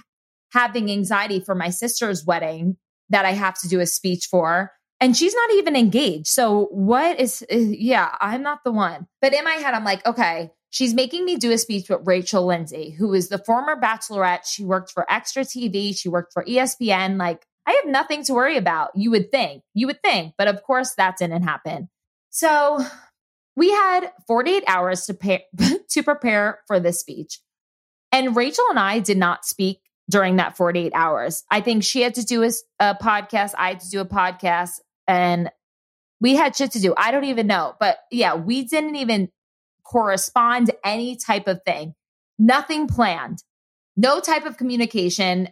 having 0.53 0.91
anxiety 0.91 1.41
for 1.41 1.55
my 1.55 1.69
sister's 1.71 2.25
wedding 2.25 2.77
that 3.11 3.27
I 3.27 3.33
have 3.33 3.59
to 3.61 3.69
do 3.69 3.81
a 3.81 3.87
speech 3.87 4.27
for. 4.31 4.73
And 4.99 5.15
she's 5.15 5.35
not 5.35 5.51
even 5.53 5.77
engaged. 5.77 6.29
So 6.29 6.69
what 6.71 7.21
is, 7.21 7.45
uh, 7.53 7.57
yeah, 7.57 8.17
I'm 8.19 8.43
not 8.43 8.65
the 8.65 8.73
one. 8.73 9.07
But 9.21 9.35
in 9.35 9.45
my 9.45 9.53
head, 9.53 9.75
I'm 9.75 9.85
like, 9.85 10.07
okay, 10.07 10.51
she's 10.77 10.93
making 10.93 11.25
me 11.25 11.37
do 11.37 11.53
a 11.53 11.57
speech 11.57 11.89
with 11.89 12.07
Rachel 12.07 12.45
Lindsay, 12.45 12.91
who 12.91 13.15
is 13.15 13.31
the 13.31 13.39
former 13.39 13.81
bachelorette. 13.81 14.45
She 14.45 14.63
worked 14.63 14.91
for 14.91 15.11
Extra 15.11 15.43
TV, 15.43 15.97
she 15.97 16.11
worked 16.11 16.35
for 16.35 16.45
ESPN. 16.45 17.17
Like, 17.17 17.47
I 17.67 17.81
have 17.83 17.91
nothing 17.91 18.25
to 18.25 18.35
worry 18.35 18.59
about. 18.59 18.91
You 18.95 19.11
would 19.13 19.31
think, 19.31 19.63
you 19.73 19.87
would 19.87 20.03
think. 20.03 20.35
But 20.37 20.49
of 20.49 20.63
course, 20.63 20.93
that 20.99 21.17
didn't 21.17 21.45
happen. 21.45 21.89
So 22.29 22.85
we 23.57 23.71
had 23.71 24.13
48 24.27 24.65
hours 24.67 25.07
to, 25.07 25.15
pay, 25.15 25.47
to 25.89 26.03
prepare 26.03 26.61
for 26.67 26.79
this 26.79 27.01
speech. 27.01 27.41
And 28.13 28.37
Rachel 28.37 28.67
and 28.69 28.79
I 28.79 28.99
did 28.99 29.17
not 29.17 29.47
speak 29.47 29.81
during 30.11 30.37
that 30.37 30.59
48 30.59 30.93
hours. 30.95 31.43
I 31.51 31.63
think 31.63 31.85
she 31.85 32.03
had 32.03 32.17
to 32.17 32.25
do 32.25 32.43
a, 32.43 32.51
a 32.81 32.95
podcast, 32.95 33.55
I 33.57 33.69
had 33.71 33.81
to 33.81 33.89
do 33.89 34.01
a 34.01 34.05
podcast, 34.05 34.81
and 35.09 35.51
we 36.21 36.37
had 36.37 36.55
shit 36.55 36.73
to 36.73 36.81
do. 36.81 36.93
I 36.99 37.13
don't 37.13 37.25
even 37.25 37.47
know. 37.47 37.75
But 37.81 37.97
yeah, 38.11 38.35
we 38.35 38.65
didn't 38.65 38.97
even 38.97 39.31
correspond 39.91 40.71
any 40.85 41.17
type 41.17 41.47
of 41.47 41.61
thing. 41.65 41.95
Nothing 42.39 42.87
planned. 42.87 43.43
No 43.97 44.21
type 44.21 44.45
of 44.45 44.57
communication 44.57 45.49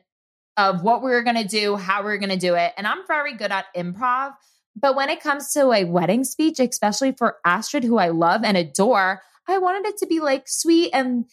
of 0.56 0.82
what 0.82 1.02
we 1.02 1.10
were 1.10 1.22
going 1.22 1.36
to 1.36 1.48
do, 1.48 1.76
how 1.76 2.04
we 2.04 2.12
are 2.12 2.18
going 2.18 2.30
to 2.30 2.36
do 2.36 2.54
it. 2.54 2.72
And 2.76 2.86
I'm 2.86 3.06
very 3.06 3.34
good 3.34 3.50
at 3.50 3.66
improv. 3.76 4.34
But 4.76 4.96
when 4.96 5.08
it 5.08 5.20
comes 5.20 5.52
to 5.52 5.72
a 5.72 5.84
wedding 5.84 6.24
speech, 6.24 6.58
especially 6.58 7.12
for 7.12 7.36
Astrid, 7.44 7.84
who 7.84 7.98
I 7.98 8.08
love 8.08 8.42
and 8.44 8.56
adore, 8.56 9.22
I 9.48 9.58
wanted 9.58 9.88
it 9.88 9.98
to 9.98 10.06
be 10.06 10.20
like 10.20 10.48
sweet 10.48 10.90
and 10.92 11.26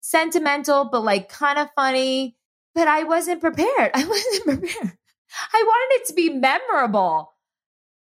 sentimental, 0.00 0.88
but 0.90 1.02
like 1.02 1.28
kind 1.28 1.58
of 1.58 1.68
funny. 1.74 2.36
But 2.74 2.88
I 2.88 3.04
wasn't 3.04 3.40
prepared. 3.40 3.90
I 3.94 4.04
wasn't 4.04 4.44
prepared. 4.44 4.98
I 5.52 5.62
wanted 5.62 6.02
it 6.02 6.06
to 6.08 6.14
be 6.14 6.30
memorable. 6.30 7.32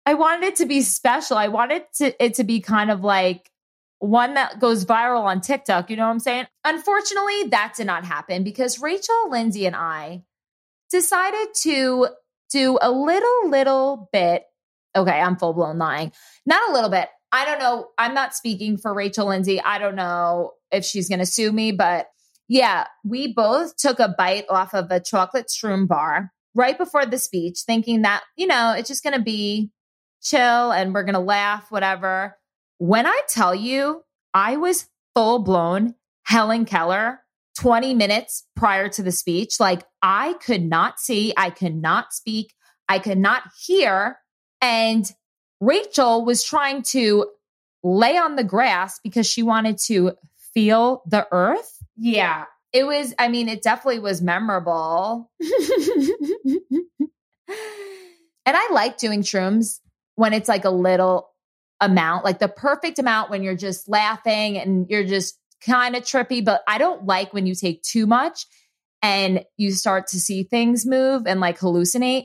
I 0.05 0.15
wanted 0.15 0.47
it 0.47 0.57
to 0.57 0.67
be 0.67 0.83
special. 0.83 1.37
I 1.37 1.49
wanted 1.49 1.85
to, 1.97 2.25
it 2.25 2.35
to 2.35 2.45
be 2.45 2.61
kind 2.61 2.91
of 2.91 3.03
like 3.03 3.51
one 3.99 4.35
that 4.35 4.61
goes 4.61 4.85
viral 4.85 5.23
on 5.25 5.41
TikTok. 5.41 5.91
You 5.91 5.97
know 5.97 6.05
what 6.05 6.13
I'm 6.13 6.21
saying? 6.21 6.47
Unfortunately, 6.65 7.45
that 7.51 7.75
did 7.77 7.87
not 7.87 8.05
happen 8.05 8.45
because 8.45 8.81
Rachel, 8.81 9.31
Lindsay, 9.31 9.67
and 9.67 9.77
I 9.77 10.23
decided 10.91 11.49
to 11.63 12.09
do 12.51 12.79
a 12.81 12.91
little, 12.91 13.51
little 13.51 14.09
bit. 14.13 14.45
Okay, 14.95 15.21
I'm 15.21 15.37
full 15.37 15.53
blown 15.53 15.79
lying. 15.79 16.13
Not 16.45 16.71
a 16.71 16.73
little 16.73 16.91
bit. 16.91 17.09
I 17.33 17.45
don't 17.45 17.59
know. 17.59 17.89
I'm 17.99 18.15
not 18.15 18.35
speaking 18.35 18.79
for 18.79 18.95
Rachel 18.95 19.27
Lindsay. 19.27 19.61
I 19.61 19.79
don't 19.79 19.97
know 19.97 20.53
if 20.71 20.85
she's 20.85 21.09
going 21.09 21.19
to 21.19 21.27
sue 21.27 21.53
me, 21.53 21.73
but 21.73 22.07
yeah, 22.49 22.87
we 23.05 23.33
both 23.33 23.77
took 23.77 23.99
a 23.99 24.15
bite 24.17 24.47
off 24.49 24.75
of 24.75 24.91
a 24.91 25.01
chocolate 25.01 25.49
shroom 25.49 25.89
bar 25.89 26.33
right 26.55 26.79
before 26.79 27.05
the 27.05 27.19
speech, 27.19 27.61
thinking 27.67 28.03
that, 28.03 28.23
you 28.37 28.47
know, 28.47 28.75
it's 28.77 28.89
just 28.89 29.03
going 29.03 29.17
to 29.17 29.23
be 29.23 29.71
chill 30.23 30.73
and 30.73 30.95
we're 30.95 31.03
going 31.03 31.15
to 31.15 31.21
laugh, 31.21 31.71
whatever. 31.71 32.37
When 32.79 33.07
I 33.07 33.21
tell 33.29 33.55
you, 33.55 34.05
I 34.35 34.57
was 34.57 34.89
full 35.15 35.39
blown 35.39 35.95
Helen 36.25 36.65
Keller 36.65 37.21
20 37.59 37.95
minutes 37.95 38.45
prior 38.55 38.89
to 38.91 39.03
the 39.03 39.13
speech. 39.13 39.59
Like 39.59 39.83
I 40.03 40.35
could 40.35 40.65
not 40.65 41.01
see, 41.01 41.33
I 41.37 41.51
could 41.51 41.75
not 41.75 42.13
speak, 42.13 42.53
I 42.89 42.99
could 42.99 43.19
not 43.19 43.45
hear. 43.65 44.19
And 44.61 45.11
Rachel 45.61 46.25
was 46.25 46.45
trying 46.45 46.83
to 46.83 47.31
lay 47.83 48.17
on 48.19 48.37
the 48.37 48.45
grass 48.45 49.01
because 49.03 49.27
she 49.27 49.43
wanted 49.43 49.79
to 49.87 50.13
feel 50.53 51.03
the 51.07 51.27
earth. 51.33 51.79
Yeah, 51.97 52.45
it 52.73 52.85
was, 52.85 53.15
I 53.19 53.29
mean, 53.29 53.49
it 53.49 53.63
definitely 53.63 54.01
was 54.01 54.21
memorable. 54.21 55.31
and 55.41 55.51
I 58.47 58.69
like 58.71 58.99
doing 58.99 59.23
shrooms 59.23 59.81
when 60.17 60.35
it's 60.35 60.49
like 60.49 60.65
a 60.65 60.71
little 60.71 61.31
amount, 61.81 62.25
like 62.25 62.39
the 62.39 62.49
perfect 62.49 62.99
amount 62.99 63.31
when 63.31 63.43
you're 63.43 63.57
just 63.57 63.89
laughing 63.89 64.59
and 64.59 64.87
you're 64.89 65.05
just 65.05 65.39
kind 65.65 65.97
of 65.97 66.03
trippy, 66.03 66.45
but 66.45 66.63
I 66.67 66.79
don't 66.79 67.05
like 67.07 67.33
when 67.33 67.47
you 67.47 67.55
take 67.55 67.83
too 67.83 68.07
much 68.07 68.47
and 69.03 69.45
you 69.57 69.73
start 69.73 70.07
to 70.09 70.21
see 70.21 70.43
things 70.45 70.87
move 70.87 71.27
and 71.27 71.41
like 71.41 71.59
hallucinate. 71.59 72.25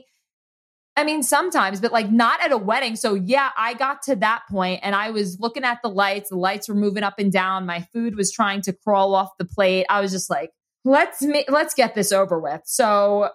I 0.94 1.04
mean, 1.04 1.22
sometimes, 1.22 1.80
but 1.80 1.92
like 1.92 2.10
not 2.10 2.42
at 2.42 2.52
a 2.52 2.58
wedding. 2.58 2.96
So, 2.96 3.14
yeah, 3.14 3.50
I 3.56 3.74
got 3.74 4.02
to 4.02 4.16
that 4.16 4.42
point 4.50 4.80
and 4.82 4.94
I 4.94 5.10
was 5.10 5.40
looking 5.40 5.64
at 5.64 5.78
the 5.82 5.88
lights. 5.88 6.28
The 6.28 6.36
lights 6.36 6.68
were 6.68 6.74
moving 6.74 7.02
up 7.02 7.18
and 7.18 7.32
down. 7.32 7.64
My 7.64 7.86
food 7.92 8.14
was 8.14 8.30
trying 8.30 8.60
to 8.62 8.74
crawl 8.74 9.14
off 9.14 9.30
the 9.38 9.46
plate. 9.46 9.86
I 9.88 10.00
was 10.02 10.12
just 10.12 10.28
like, 10.28 10.50
let's 10.84 11.22
ma- 11.22 11.48
let's 11.48 11.72
get 11.72 11.94
this 11.94 12.12
over 12.12 12.38
with. 12.38 12.60
So, 12.64 13.30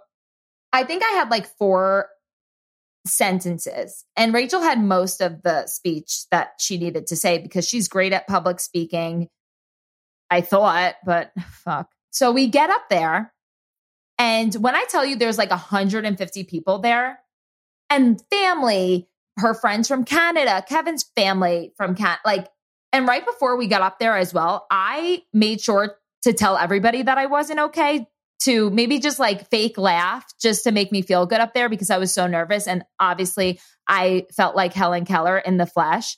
I 0.74 0.84
think 0.84 1.04
I 1.04 1.10
had 1.10 1.32
like 1.32 1.48
four 1.58 2.10
sentences, 3.10 4.06
and 4.16 4.34
Rachel 4.34 4.62
had 4.62 4.82
most 4.82 5.22
of 5.22 5.42
the 5.44 5.68
speech 5.68 6.26
that 6.32 6.54
she 6.60 6.78
needed 6.78 7.08
to 7.08 7.16
say 7.16 7.38
because 7.38 7.68
she's 7.68 7.88
great 7.88 8.14
at 8.14 8.28
public 8.28 8.60
speaking. 8.60 9.28
I 10.30 10.42
thought, 10.42 10.96
but 11.06 11.32
fuck. 11.50 11.90
So 12.12 12.32
we 12.32 12.48
get 12.48 12.70
up 12.70 12.90
there. 12.90 13.34
And 14.18 14.54
when 14.56 14.76
I 14.76 14.86
tell 14.90 15.06
you 15.06 15.16
there's 15.16 15.38
like 15.38 15.52
150 15.52 16.44
people 16.46 16.80
there 16.80 17.20
and 17.90 18.22
family, 18.30 19.08
her 19.38 19.54
friends 19.54 19.88
from 19.88 20.04
Canada, 20.04 20.64
Kevin's 20.68 21.06
family 21.16 21.74
from 21.78 21.96
Can 21.96 22.18
like, 22.26 22.48
and 22.92 23.08
right 23.08 23.26
before 23.26 23.58
we 23.58 23.68
got 23.68 23.82
up 23.82 24.00
there 24.00 24.18
as 24.18 24.34
well, 24.34 24.66
I 24.72 25.24
made 25.34 25.62
sure 25.62 25.98
to 26.24 26.34
tell 26.34 26.58
everybody 26.58 27.04
that 27.04 27.18
I 27.18 27.28
wasn't 27.28 27.60
okay 27.60 28.08
to 28.40 28.70
maybe 28.70 29.00
just 29.00 29.20
like 29.20 29.50
fake 29.50 29.78
laugh 29.78 30.26
just 30.40 30.64
to 30.64 30.72
make 30.72 30.92
me 30.92 31.02
feel 31.02 31.26
good 31.26 31.40
up 31.40 31.54
there 31.54 31.70
because 31.70 31.90
I 31.90 31.98
was 31.98 32.14
so 32.14 32.28
nervous. 32.28 32.68
And 32.68 32.84
obviously, 33.00 33.60
I 33.88 34.28
felt 34.36 34.56
like 34.56 34.74
Helen 34.74 35.06
Keller 35.06 35.38
in 35.38 35.58
the 35.58 35.66
flesh. 35.66 36.18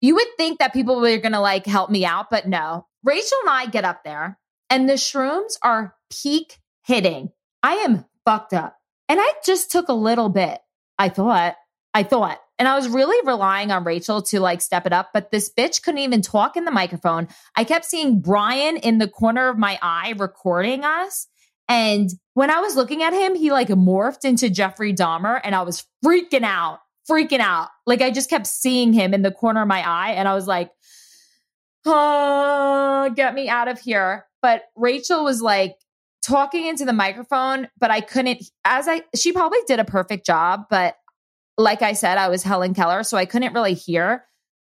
You 0.00 0.14
would 0.16 0.28
think 0.36 0.58
that 0.58 0.72
people 0.72 1.00
were 1.00 1.18
going 1.18 1.32
to 1.32 1.40
like 1.40 1.66
help 1.66 1.90
me 1.90 2.04
out, 2.04 2.30
but 2.30 2.46
no. 2.48 2.86
Rachel 3.04 3.38
and 3.42 3.50
I 3.50 3.66
get 3.66 3.84
up 3.84 4.04
there 4.04 4.38
and 4.70 4.88
the 4.88 4.94
shrooms 4.94 5.56
are 5.62 5.94
peak 6.10 6.58
hitting. 6.82 7.30
I 7.62 7.74
am 7.74 8.04
fucked 8.24 8.52
up. 8.52 8.76
And 9.08 9.20
I 9.20 9.32
just 9.44 9.70
took 9.70 9.88
a 9.88 9.94
little 9.94 10.28
bit. 10.28 10.60
I 10.98 11.08
thought, 11.08 11.56
I 11.94 12.02
thought, 12.04 12.40
and 12.58 12.68
I 12.68 12.76
was 12.76 12.88
really 12.88 13.26
relying 13.26 13.70
on 13.70 13.84
Rachel 13.84 14.22
to 14.22 14.40
like 14.40 14.60
step 14.60 14.86
it 14.86 14.92
up, 14.92 15.10
but 15.12 15.30
this 15.30 15.50
bitch 15.52 15.82
couldn't 15.82 15.98
even 15.98 16.22
talk 16.22 16.56
in 16.56 16.64
the 16.64 16.70
microphone. 16.70 17.28
I 17.56 17.64
kept 17.64 17.84
seeing 17.84 18.20
Brian 18.20 18.76
in 18.76 18.98
the 18.98 19.08
corner 19.08 19.48
of 19.48 19.58
my 19.58 19.78
eye 19.82 20.14
recording 20.16 20.84
us. 20.84 21.26
And 21.72 22.10
when 22.34 22.50
I 22.50 22.60
was 22.60 22.76
looking 22.76 23.02
at 23.02 23.14
him, 23.14 23.34
he 23.34 23.50
like 23.50 23.68
morphed 23.68 24.26
into 24.26 24.50
Jeffrey 24.50 24.92
Dahmer 24.92 25.40
and 25.42 25.54
I 25.54 25.62
was 25.62 25.86
freaking 26.04 26.42
out, 26.42 26.80
freaking 27.10 27.40
out. 27.40 27.70
Like 27.86 28.02
I 28.02 28.10
just 28.10 28.28
kept 28.28 28.46
seeing 28.46 28.92
him 28.92 29.14
in 29.14 29.22
the 29.22 29.30
corner 29.30 29.62
of 29.62 29.68
my 29.68 29.80
eye 29.80 30.10
and 30.10 30.28
I 30.28 30.34
was 30.34 30.46
like, 30.46 30.70
oh, 31.86 33.10
get 33.16 33.32
me 33.32 33.48
out 33.48 33.68
of 33.68 33.80
here. 33.80 34.26
But 34.42 34.64
Rachel 34.76 35.24
was 35.24 35.40
like 35.40 35.76
talking 36.22 36.66
into 36.66 36.84
the 36.84 36.92
microphone, 36.92 37.68
but 37.78 37.90
I 37.90 38.02
couldn't, 38.02 38.44
as 38.66 38.86
I, 38.86 39.00
she 39.16 39.32
probably 39.32 39.60
did 39.66 39.80
a 39.80 39.84
perfect 39.86 40.26
job. 40.26 40.64
But 40.68 40.96
like 41.56 41.80
I 41.80 41.94
said, 41.94 42.18
I 42.18 42.28
was 42.28 42.42
Helen 42.42 42.74
Keller, 42.74 43.02
so 43.02 43.16
I 43.16 43.24
couldn't 43.24 43.54
really 43.54 43.74
hear. 43.74 44.26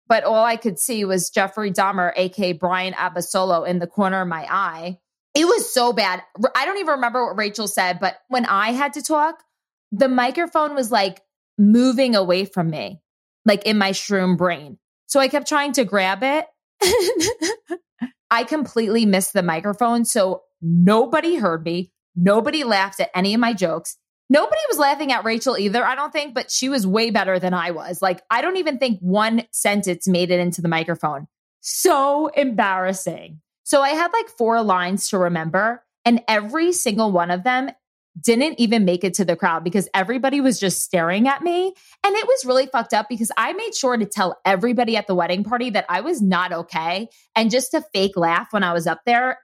But 0.07 0.23
all 0.23 0.43
I 0.43 0.55
could 0.55 0.79
see 0.79 1.05
was 1.05 1.29
Jeffrey 1.29 1.71
Dahmer, 1.71 2.11
aka 2.15 2.53
Brian 2.53 2.93
Abasolo, 2.95 3.67
in 3.67 3.77
the 3.77 3.87
corner 3.87 4.21
of 4.21 4.27
my 4.27 4.47
eye. 4.49 4.97
It 5.37 5.45
was 5.45 5.71
so 5.71 5.93
bad. 5.93 6.23
I 6.55 6.65
don't 6.65 6.77
even 6.77 6.95
remember 6.95 7.25
what 7.25 7.37
Rachel 7.37 7.67
said, 7.67 7.99
but 7.99 8.17
when 8.27 8.45
I 8.45 8.71
had 8.71 8.93
to 8.93 9.01
talk, 9.01 9.43
the 9.91 10.07
microphone 10.07 10.75
was 10.75 10.91
like 10.91 11.21
moving 11.57 12.15
away 12.15 12.45
from 12.45 12.69
me, 12.69 13.01
like 13.45 13.65
in 13.65 13.77
my 13.77 13.91
shroom 13.91 14.37
brain. 14.37 14.77
So 15.05 15.19
I 15.19 15.27
kept 15.27 15.47
trying 15.47 15.73
to 15.73 15.85
grab 15.85 16.23
it 16.23 16.45
I 18.31 18.43
completely 18.43 19.05
missed 19.05 19.33
the 19.33 19.43
microphone. 19.43 20.05
So 20.05 20.43
nobody 20.61 21.35
heard 21.35 21.63
me. 21.63 21.91
Nobody 22.15 22.63
laughed 22.63 22.99
at 22.99 23.11
any 23.15 23.33
of 23.33 23.39
my 23.39 23.53
jokes. 23.53 23.97
Nobody 24.29 24.59
was 24.67 24.77
laughing 24.77 25.13
at 25.13 25.23
Rachel 25.23 25.57
either, 25.57 25.85
I 25.85 25.95
don't 25.95 26.11
think, 26.11 26.33
but 26.33 26.51
she 26.51 26.67
was 26.67 26.85
way 26.85 27.11
better 27.11 27.39
than 27.39 27.53
I 27.53 27.71
was. 27.71 28.01
Like, 28.01 28.21
I 28.29 28.41
don't 28.41 28.57
even 28.57 28.77
think 28.77 28.99
one 28.99 29.43
sentence 29.51 30.05
made 30.05 30.31
it 30.31 30.41
into 30.41 30.61
the 30.61 30.67
microphone. 30.67 31.27
So 31.61 32.27
embarrassing. 32.27 33.39
So 33.67 33.81
I 33.81 33.89
had 33.89 34.13
like 34.13 34.29
four 34.29 34.61
lines 34.61 35.09
to 35.09 35.17
remember, 35.17 35.83
and 36.05 36.21
every 36.29 36.71
single 36.71 37.11
one 37.11 37.31
of 37.31 37.43
them 37.43 37.69
didn't 38.17 38.61
even 38.61 38.85
make 38.85 39.03
it 39.03 39.15
to 39.15 39.25
the 39.25 39.35
crowd 39.35 39.65
because 39.65 39.89
everybody 39.93 40.39
was 40.39 40.57
just 40.57 40.83
staring 40.83 41.27
at 41.27 41.43
me. 41.43 41.73
And 42.01 42.15
it 42.15 42.25
was 42.25 42.45
really 42.45 42.67
fucked 42.67 42.93
up 42.93 43.07
because 43.09 43.29
I 43.35 43.51
made 43.51 43.75
sure 43.75 43.97
to 43.97 44.05
tell 44.05 44.39
everybody 44.45 44.95
at 44.95 45.05
the 45.05 45.15
wedding 45.15 45.43
party 45.43 45.71
that 45.71 45.85
I 45.89 45.99
was 45.99 46.21
not 46.21 46.53
okay 46.53 47.09
and 47.35 47.51
just 47.51 47.71
to 47.71 47.83
fake 47.93 48.15
laugh 48.15 48.47
when 48.51 48.63
I 48.63 48.71
was 48.71 48.87
up 48.87 49.01
there 49.05 49.39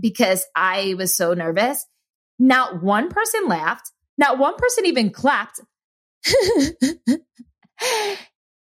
because 0.00 0.44
I 0.56 0.96
was 0.98 1.14
so 1.14 1.32
nervous. 1.32 1.86
Not 2.40 2.82
one 2.82 3.08
person 3.08 3.46
laughed, 3.46 3.88
not 4.18 4.36
one 4.36 4.56
person 4.56 4.86
even 4.86 5.10
clapped. 5.10 5.60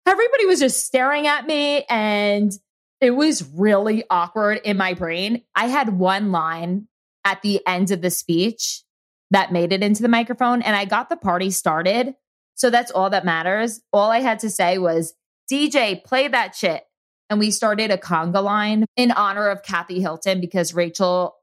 everybody 0.06 0.46
was 0.46 0.60
just 0.60 0.86
staring 0.86 1.26
at 1.26 1.48
me 1.48 1.84
and 1.90 2.52
it 3.02 3.12
was 3.12 3.48
really 3.54 4.04
awkward 4.10 4.60
in 4.64 4.78
my 4.78 4.94
brain. 4.94 5.44
I 5.56 5.68
had 5.68 5.98
one 5.98 6.32
line 6.32 6.88
at 7.24 7.42
the 7.42 7.66
end 7.66 7.92
of 7.92 8.02
the 8.02 8.12
speech 8.12 8.84
that 9.32 9.52
made 9.52 9.72
it 9.72 9.84
into 9.84 10.02
the 10.02 10.08
microphone 10.08 10.62
and 10.62 10.76
I 10.76 10.86
got 10.86 11.10
the 11.10 11.18
party 11.18 11.52
started. 11.52 12.16
So 12.56 12.70
that's 12.70 12.92
all 12.92 13.10
that 13.12 13.26
matters. 13.26 13.80
All 13.94 14.12
I 14.12 14.20
had 14.20 14.40
to 14.40 14.50
say 14.50 14.78
was, 14.78 15.14
DJ, 15.52 16.04
play 16.04 16.28
that 16.28 16.56
shit. 16.56 16.84
And 17.30 17.40
we 17.40 17.52
started 17.52 17.92
a 17.92 17.98
conga 17.98 18.44
line 18.44 18.86
in 18.98 19.12
honor 19.12 19.50
of 19.50 19.64
Kathy 19.64 20.02
Hilton 20.02 20.42
because 20.42 20.74
Rachel, 20.74 21.36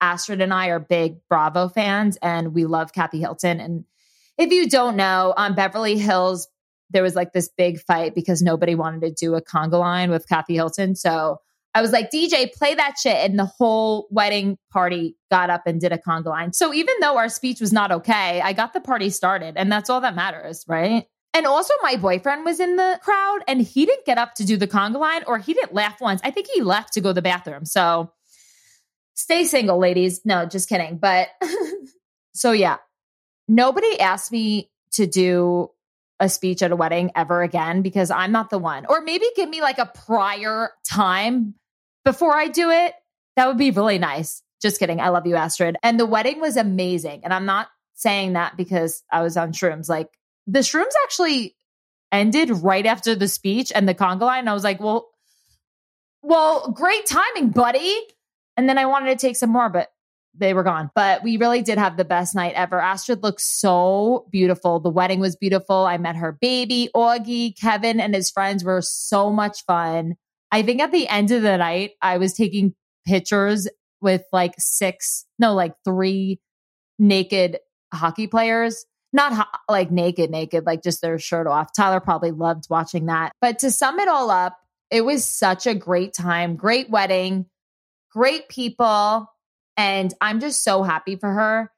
Astrid, 0.00 0.40
and 0.40 0.52
I 0.52 0.68
are 0.68 0.80
big 0.80 1.18
Bravo 1.28 1.68
fans 1.68 2.18
and 2.22 2.54
we 2.54 2.64
love 2.64 2.92
Kathy 2.92 3.20
Hilton. 3.20 3.60
And 3.60 3.84
if 4.38 4.50
you 4.50 4.68
don't 4.68 4.96
know, 4.96 5.32
on 5.36 5.54
Beverly 5.54 5.98
Hills, 5.98 6.48
there 6.94 7.02
was 7.02 7.14
like 7.14 7.32
this 7.32 7.48
big 7.48 7.80
fight 7.80 8.14
because 8.14 8.40
nobody 8.40 8.74
wanted 8.74 9.00
to 9.02 9.10
do 9.10 9.34
a 9.34 9.42
conga 9.42 9.78
line 9.78 10.10
with 10.10 10.26
Kathy 10.26 10.54
Hilton. 10.54 10.94
So 10.94 11.40
I 11.74 11.82
was 11.82 11.90
like, 11.90 12.10
DJ, 12.12 12.52
play 12.52 12.76
that 12.76 12.94
shit. 13.02 13.16
And 13.16 13.36
the 13.36 13.44
whole 13.44 14.06
wedding 14.10 14.56
party 14.70 15.16
got 15.28 15.50
up 15.50 15.66
and 15.66 15.80
did 15.80 15.92
a 15.92 15.98
conga 15.98 16.26
line. 16.26 16.52
So 16.52 16.72
even 16.72 16.94
though 17.00 17.18
our 17.18 17.28
speech 17.28 17.60
was 17.60 17.72
not 17.72 17.90
okay, 17.90 18.40
I 18.40 18.52
got 18.52 18.72
the 18.72 18.80
party 18.80 19.10
started. 19.10 19.54
And 19.56 19.70
that's 19.70 19.90
all 19.90 20.00
that 20.02 20.14
matters, 20.14 20.64
right? 20.68 21.06
And 21.34 21.46
also, 21.46 21.74
my 21.82 21.96
boyfriend 21.96 22.44
was 22.44 22.60
in 22.60 22.76
the 22.76 23.00
crowd 23.02 23.40
and 23.48 23.60
he 23.60 23.86
didn't 23.86 24.06
get 24.06 24.18
up 24.18 24.34
to 24.34 24.46
do 24.46 24.56
the 24.56 24.68
conga 24.68 25.00
line 25.00 25.24
or 25.26 25.38
he 25.38 25.52
didn't 25.52 25.74
laugh 25.74 26.00
once. 26.00 26.20
I 26.22 26.30
think 26.30 26.46
he 26.54 26.62
left 26.62 26.92
to 26.92 27.00
go 27.00 27.10
to 27.10 27.14
the 27.14 27.22
bathroom. 27.22 27.64
So 27.64 28.12
stay 29.14 29.42
single, 29.42 29.78
ladies. 29.78 30.24
No, 30.24 30.46
just 30.46 30.68
kidding. 30.68 30.98
But 30.98 31.26
so, 32.34 32.52
yeah, 32.52 32.76
nobody 33.48 33.98
asked 33.98 34.30
me 34.30 34.70
to 34.92 35.08
do 35.08 35.70
a 36.20 36.28
speech 36.28 36.62
at 36.62 36.70
a 36.70 36.76
wedding 36.76 37.10
ever 37.16 37.42
again 37.42 37.82
because 37.82 38.10
I'm 38.10 38.32
not 38.32 38.50
the 38.50 38.58
one. 38.58 38.86
Or 38.86 39.00
maybe 39.00 39.26
give 39.36 39.48
me 39.48 39.60
like 39.60 39.78
a 39.78 39.90
prior 40.06 40.70
time 40.88 41.54
before 42.04 42.34
I 42.34 42.48
do 42.48 42.70
it. 42.70 42.94
That 43.36 43.48
would 43.48 43.58
be 43.58 43.70
really 43.70 43.98
nice. 43.98 44.42
Just 44.62 44.78
kidding. 44.78 45.00
I 45.00 45.08
love 45.08 45.26
you, 45.26 45.36
Astrid. 45.36 45.76
And 45.82 45.98
the 45.98 46.06
wedding 46.06 46.40
was 46.40 46.56
amazing. 46.56 47.22
And 47.24 47.34
I'm 47.34 47.46
not 47.46 47.68
saying 47.94 48.34
that 48.34 48.56
because 48.56 49.02
I 49.10 49.22
was 49.22 49.36
on 49.36 49.52
shrooms. 49.52 49.88
Like 49.88 50.08
the 50.46 50.60
shrooms 50.60 50.92
actually 51.04 51.56
ended 52.12 52.50
right 52.50 52.86
after 52.86 53.14
the 53.14 53.28
speech 53.28 53.72
and 53.74 53.88
the 53.88 53.94
conga 53.94 54.20
line. 54.20 54.46
I 54.46 54.54
was 54.54 54.64
like, 54.64 54.80
well, 54.80 55.08
well, 56.22 56.70
great 56.70 57.06
timing, 57.06 57.50
buddy. 57.50 57.94
And 58.56 58.68
then 58.68 58.78
I 58.78 58.86
wanted 58.86 59.18
to 59.18 59.26
take 59.26 59.36
some 59.36 59.50
more, 59.50 59.68
but 59.68 59.90
they 60.36 60.54
were 60.54 60.62
gone. 60.62 60.90
But 60.94 61.22
we 61.22 61.36
really 61.36 61.62
did 61.62 61.78
have 61.78 61.96
the 61.96 62.04
best 62.04 62.34
night 62.34 62.54
ever. 62.54 62.80
Astrid 62.80 63.22
looked 63.22 63.40
so 63.40 64.26
beautiful. 64.30 64.80
The 64.80 64.90
wedding 64.90 65.20
was 65.20 65.36
beautiful. 65.36 65.86
I 65.86 65.96
met 65.98 66.16
her 66.16 66.32
baby, 66.32 66.90
Augie, 66.94 67.58
Kevin, 67.58 68.00
and 68.00 68.14
his 68.14 68.30
friends 68.30 68.64
were 68.64 68.82
so 68.82 69.30
much 69.30 69.64
fun. 69.64 70.14
I 70.50 70.62
think 70.62 70.80
at 70.80 70.92
the 70.92 71.08
end 71.08 71.30
of 71.30 71.42
the 71.42 71.56
night, 71.56 71.92
I 72.02 72.18
was 72.18 72.34
taking 72.34 72.74
pictures 73.06 73.68
with 74.00 74.22
like 74.32 74.54
six, 74.58 75.24
no, 75.38 75.54
like 75.54 75.74
three 75.84 76.40
naked 76.98 77.58
hockey 77.92 78.26
players. 78.26 78.84
Not 79.12 79.32
ho- 79.32 79.58
like 79.68 79.92
naked, 79.92 80.30
naked, 80.30 80.66
like 80.66 80.82
just 80.82 81.00
their 81.00 81.18
shirt 81.18 81.46
off. 81.46 81.72
Tyler 81.74 82.00
probably 82.00 82.32
loved 82.32 82.66
watching 82.68 83.06
that. 83.06 83.32
But 83.40 83.60
to 83.60 83.70
sum 83.70 84.00
it 84.00 84.08
all 84.08 84.30
up, 84.30 84.58
it 84.90 85.04
was 85.04 85.24
such 85.24 85.66
a 85.66 85.74
great 85.74 86.12
time, 86.12 86.56
great 86.56 86.90
wedding, 86.90 87.46
great 88.10 88.48
people. 88.48 89.28
And 89.76 90.12
I'm 90.20 90.40
just 90.40 90.62
so 90.62 90.82
happy 90.82 91.16
for 91.16 91.30
her. 91.30 91.70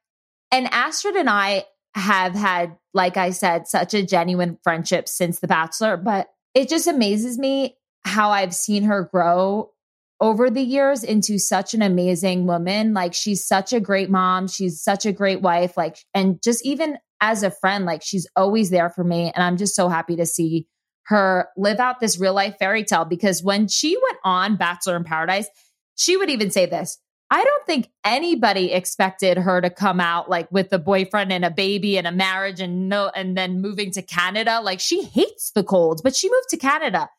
And 0.51 0.67
Astrid 0.71 1.15
and 1.15 1.29
I 1.29 1.65
have 1.95 2.35
had, 2.35 2.77
like 2.93 3.17
I 3.17 3.31
said, 3.31 3.67
such 3.67 3.93
a 3.93 4.05
genuine 4.05 4.57
friendship 4.63 5.09
since 5.09 5.39
The 5.39 5.47
Bachelor, 5.47 5.97
but 5.97 6.27
it 6.53 6.69
just 6.69 6.87
amazes 6.87 7.37
me 7.37 7.77
how 8.05 8.31
I've 8.31 8.53
seen 8.53 8.83
her 8.83 9.03
grow 9.11 9.71
over 10.19 10.49
the 10.49 10.61
years 10.61 11.03
into 11.03 11.37
such 11.37 11.73
an 11.73 11.81
amazing 11.81 12.47
woman. 12.47 12.93
Like 12.93 13.13
she's 13.13 13.45
such 13.45 13.73
a 13.73 13.79
great 13.79 14.09
mom. 14.09 14.47
She's 14.47 14.81
such 14.81 15.05
a 15.05 15.11
great 15.11 15.41
wife. 15.41 15.77
Like, 15.77 15.97
and 16.13 16.41
just 16.41 16.65
even 16.65 16.97
as 17.21 17.43
a 17.43 17.51
friend, 17.51 17.85
like 17.85 18.01
she's 18.03 18.27
always 18.35 18.69
there 18.69 18.89
for 18.89 19.03
me. 19.03 19.31
And 19.33 19.43
I'm 19.43 19.57
just 19.57 19.75
so 19.75 19.89
happy 19.89 20.15
to 20.15 20.25
see 20.25 20.67
her 21.03 21.49
live 21.55 21.79
out 21.79 21.99
this 21.99 22.19
real 22.19 22.33
life 22.33 22.55
fairy 22.59 22.83
tale 22.83 23.05
because 23.05 23.43
when 23.43 23.67
she 23.67 23.95
went 23.95 24.17
on 24.23 24.57
Bachelor 24.57 24.95
in 24.95 25.03
Paradise, 25.03 25.47
she 25.95 26.17
would 26.17 26.29
even 26.29 26.51
say 26.51 26.65
this. 26.65 26.99
I 27.29 27.43
don't 27.43 27.65
think 27.65 27.89
anybody 28.05 28.71
expected 28.71 29.37
her 29.37 29.59
to 29.59 29.69
come 29.69 29.99
out 29.99 30.29
like 30.29 30.49
with 30.51 30.71
a 30.71 30.79
boyfriend 30.79 31.33
and 31.33 31.43
a 31.43 31.51
baby 31.51 31.97
and 31.97 32.07
a 32.07 32.11
marriage 32.11 32.61
and 32.61 32.87
no 32.87 33.11
and 33.13 33.37
then 33.37 33.61
moving 33.61 33.91
to 33.91 34.01
Canada. 34.01 34.61
Like 34.61 34.79
she 34.79 35.03
hates 35.03 35.51
the 35.51 35.63
cold, 35.63 36.01
but 36.03 36.15
she 36.15 36.29
moved 36.29 36.49
to 36.49 36.57
Canada. 36.57 37.09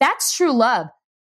That's 0.00 0.36
true 0.36 0.52
love. 0.52 0.88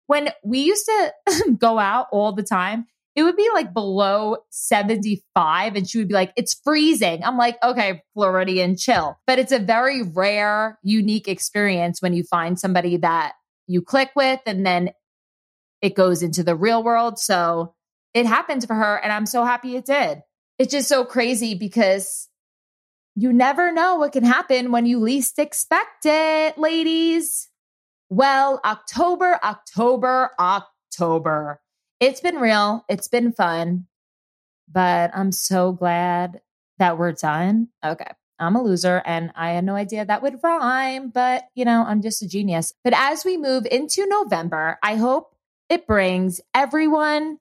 When 0.07 0.29
we 0.43 0.59
used 0.59 0.85
to 0.85 1.53
go 1.57 1.77
out 1.77 2.07
all 2.11 2.33
the 2.33 2.43
time, 2.43 2.87
it 3.15 3.21
would 3.21 3.35
be 3.35 3.49
like 3.53 3.73
below 3.73 4.37
75 4.49 5.75
and 5.75 5.87
she 5.87 5.99
would 5.99 6.07
be 6.07 6.13
like 6.13 6.33
it's 6.35 6.59
freezing 6.63 7.23
i'm 7.23 7.37
like 7.37 7.57
okay 7.63 8.01
floridian 8.13 8.75
chill 8.75 9.19
but 9.27 9.39
it's 9.39 9.51
a 9.51 9.59
very 9.59 10.01
rare 10.01 10.79
unique 10.83 11.27
experience 11.27 12.01
when 12.01 12.13
you 12.13 12.23
find 12.23 12.59
somebody 12.59 12.97
that 12.97 13.33
you 13.67 13.81
click 13.81 14.11
with 14.15 14.39
and 14.45 14.65
then 14.65 14.91
it 15.81 15.95
goes 15.95 16.23
into 16.23 16.43
the 16.43 16.55
real 16.55 16.83
world 16.83 17.19
so 17.19 17.73
it 18.13 18.25
happened 18.25 18.65
for 18.65 18.75
her 18.75 18.97
and 18.97 19.11
i'm 19.11 19.25
so 19.25 19.43
happy 19.43 19.75
it 19.75 19.85
did 19.85 20.21
it's 20.59 20.71
just 20.71 20.87
so 20.87 21.05
crazy 21.05 21.55
because 21.55 22.29
you 23.15 23.31
never 23.31 23.71
know 23.71 23.95
what 23.95 24.11
can 24.11 24.23
happen 24.23 24.71
when 24.71 24.85
you 24.85 24.99
least 24.99 25.39
expect 25.39 26.05
it 26.05 26.57
ladies 26.57 27.49
well 28.09 28.59
october 28.63 29.39
october 29.43 30.31
october 30.39 31.59
it's 32.03 32.19
been 32.19 32.35
real. 32.35 32.83
It's 32.89 33.07
been 33.07 33.31
fun, 33.31 33.87
but 34.69 35.11
I'm 35.13 35.31
so 35.31 35.71
glad 35.71 36.41
that 36.77 36.97
we're 36.97 37.13
done. 37.13 37.69
Okay. 37.83 38.11
I'm 38.39 38.57
a 38.57 38.61
loser 38.61 39.01
and 39.05 39.31
I 39.35 39.51
had 39.51 39.63
no 39.63 39.75
idea 39.75 40.03
that 40.03 40.21
would 40.21 40.43
rhyme, 40.43 41.11
but 41.11 41.45
you 41.55 41.63
know, 41.63 41.85
I'm 41.87 42.01
just 42.01 42.21
a 42.21 42.27
genius. 42.27 42.73
But 42.83 42.93
as 42.93 43.23
we 43.23 43.37
move 43.37 43.65
into 43.71 44.05
November, 44.05 44.79
I 44.83 44.95
hope 44.95 45.33
it 45.69 45.87
brings 45.87 46.41
everyone, 46.53 47.37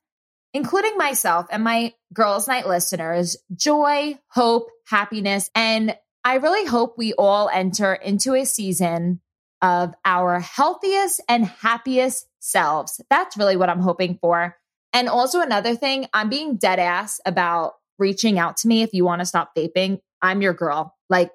including 0.54 0.96
myself 0.96 1.46
and 1.50 1.64
my 1.64 1.94
girls' 2.12 2.48
night 2.48 2.66
listeners, 2.66 3.36
joy, 3.54 4.18
hope, 4.28 4.68
happiness. 4.86 5.50
And 5.54 5.96
I 6.24 6.36
really 6.36 6.66
hope 6.66 6.96
we 6.96 7.14
all 7.14 7.48
enter 7.48 7.94
into 7.94 8.34
a 8.34 8.44
season 8.44 9.20
of 9.60 9.94
our 10.04 10.40
healthiest 10.40 11.20
and 11.28 11.46
happiest 11.46 12.26
selves. 12.40 13.00
That's 13.08 13.36
really 13.36 13.56
what 13.56 13.70
I'm 13.70 13.80
hoping 13.80 14.18
for. 14.20 14.56
And 14.92 15.08
also, 15.08 15.40
another 15.40 15.74
thing, 15.74 16.06
I'm 16.12 16.28
being 16.28 16.56
dead 16.56 16.78
ass 16.78 17.20
about 17.24 17.74
reaching 17.98 18.38
out 18.38 18.58
to 18.58 18.68
me 18.68 18.82
if 18.82 18.92
you 18.92 19.04
want 19.04 19.20
to 19.20 19.26
stop 19.26 19.54
vaping. 19.56 20.00
I'm 20.20 20.42
your 20.42 20.52
girl. 20.52 20.94
Like, 21.08 21.30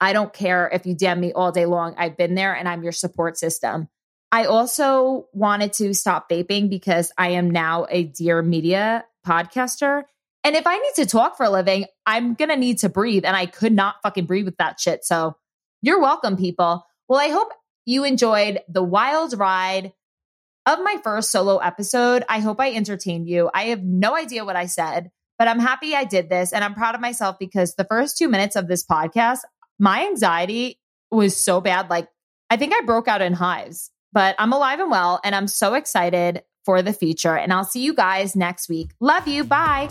I 0.00 0.12
don't 0.12 0.32
care 0.32 0.68
if 0.72 0.86
you 0.86 0.96
DM 0.96 1.20
me 1.20 1.32
all 1.32 1.52
day 1.52 1.66
long. 1.66 1.94
I've 1.96 2.16
been 2.16 2.34
there 2.34 2.54
and 2.54 2.68
I'm 2.68 2.82
your 2.82 2.92
support 2.92 3.38
system. 3.38 3.88
I 4.32 4.44
also 4.44 5.28
wanted 5.32 5.72
to 5.74 5.94
stop 5.94 6.28
vaping 6.28 6.68
because 6.68 7.12
I 7.16 7.30
am 7.30 7.50
now 7.50 7.86
a 7.88 8.04
Dear 8.04 8.42
Media 8.42 9.04
podcaster. 9.26 10.02
And 10.44 10.54
if 10.54 10.66
I 10.66 10.78
need 10.78 10.94
to 10.96 11.06
talk 11.06 11.36
for 11.36 11.44
a 11.44 11.50
living, 11.50 11.86
I'm 12.04 12.34
going 12.34 12.50
to 12.50 12.56
need 12.56 12.78
to 12.78 12.88
breathe. 12.88 13.24
And 13.24 13.36
I 13.36 13.46
could 13.46 13.72
not 13.72 13.96
fucking 14.02 14.26
breathe 14.26 14.44
with 14.44 14.58
that 14.58 14.78
shit. 14.78 15.04
So 15.04 15.36
you're 15.82 16.00
welcome, 16.00 16.36
people. 16.36 16.84
Well, 17.08 17.20
I 17.20 17.28
hope 17.28 17.48
you 17.84 18.04
enjoyed 18.04 18.60
the 18.68 18.82
wild 18.82 19.38
ride 19.38 19.92
of 20.66 20.80
my 20.82 20.96
first 21.02 21.30
solo 21.30 21.58
episode. 21.58 22.24
I 22.28 22.40
hope 22.40 22.60
I 22.60 22.72
entertained 22.72 23.28
you. 23.28 23.48
I 23.54 23.66
have 23.66 23.82
no 23.82 24.16
idea 24.16 24.44
what 24.44 24.56
I 24.56 24.66
said, 24.66 25.10
but 25.38 25.48
I'm 25.48 25.60
happy 25.60 25.94
I 25.94 26.04
did 26.04 26.28
this. 26.28 26.52
And 26.52 26.64
I'm 26.64 26.74
proud 26.74 26.94
of 26.94 27.00
myself 27.00 27.38
because 27.38 27.74
the 27.74 27.84
first 27.84 28.18
two 28.18 28.28
minutes 28.28 28.56
of 28.56 28.66
this 28.66 28.84
podcast, 28.84 29.40
my 29.78 30.06
anxiety 30.06 30.80
was 31.10 31.36
so 31.36 31.60
bad. 31.60 31.88
Like, 31.88 32.08
I 32.50 32.56
think 32.56 32.72
I 32.74 32.84
broke 32.84 33.08
out 33.08 33.22
in 33.22 33.32
hives, 33.32 33.90
but 34.16 34.34
I'm 34.38 34.54
alive 34.54 34.80
and 34.80 34.90
well. 34.90 35.20
And 35.24 35.34
I'm 35.34 35.46
so 35.46 35.74
excited 35.74 36.42
for 36.64 36.80
the 36.80 36.94
future. 36.94 37.36
And 37.36 37.52
I'll 37.52 37.66
see 37.66 37.82
you 37.82 37.92
guys 37.92 38.34
next 38.34 38.66
week. 38.66 38.92
Love 38.98 39.28
you. 39.28 39.44
Bye. 39.44 39.90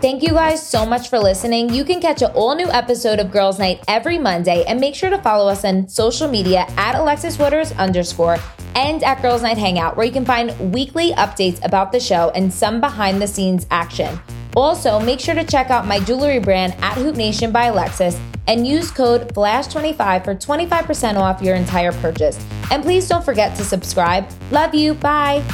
Thank 0.00 0.22
you 0.22 0.28
guys 0.28 0.64
so 0.64 0.86
much 0.86 1.08
for 1.08 1.18
listening. 1.18 1.74
You 1.74 1.84
can 1.84 2.00
catch 2.00 2.22
an 2.22 2.30
all 2.30 2.54
new 2.54 2.68
episode 2.70 3.18
of 3.18 3.32
Girls 3.32 3.58
Night 3.58 3.82
every 3.88 4.18
Monday 4.18 4.62
and 4.68 4.80
make 4.80 4.94
sure 4.94 5.10
to 5.10 5.18
follow 5.18 5.50
us 5.50 5.64
on 5.64 5.88
social 5.88 6.28
media 6.28 6.64
at 6.76 6.94
Alexis 6.94 7.40
Waters 7.40 7.72
underscore 7.72 8.36
and 8.76 9.02
at 9.02 9.20
Girls 9.20 9.42
Night 9.42 9.58
Hangout, 9.58 9.96
where 9.96 10.06
you 10.06 10.12
can 10.12 10.24
find 10.24 10.72
weekly 10.72 11.10
updates 11.14 11.58
about 11.64 11.90
the 11.90 11.98
show 11.98 12.30
and 12.36 12.54
some 12.54 12.80
behind 12.80 13.20
the 13.20 13.26
scenes 13.26 13.66
action. 13.72 14.16
Also, 14.54 15.00
make 15.00 15.18
sure 15.18 15.34
to 15.34 15.44
check 15.44 15.70
out 15.70 15.88
my 15.88 15.98
jewelry 15.98 16.38
brand 16.38 16.72
at 16.82 16.94
Hoop 16.98 17.16
Nation 17.16 17.50
by 17.50 17.64
Alexis 17.64 18.16
and 18.46 18.64
use 18.64 18.92
code 18.92 19.34
FLASH25 19.34 20.24
for 20.24 20.36
25% 20.36 21.16
off 21.16 21.42
your 21.42 21.56
entire 21.56 21.90
purchase. 21.92 22.38
And 22.70 22.82
please 22.82 23.08
don't 23.08 23.24
forget 23.24 23.56
to 23.56 23.64
subscribe. 23.64 24.28
Love 24.50 24.74
you. 24.74 24.94
Bye. 24.94 25.44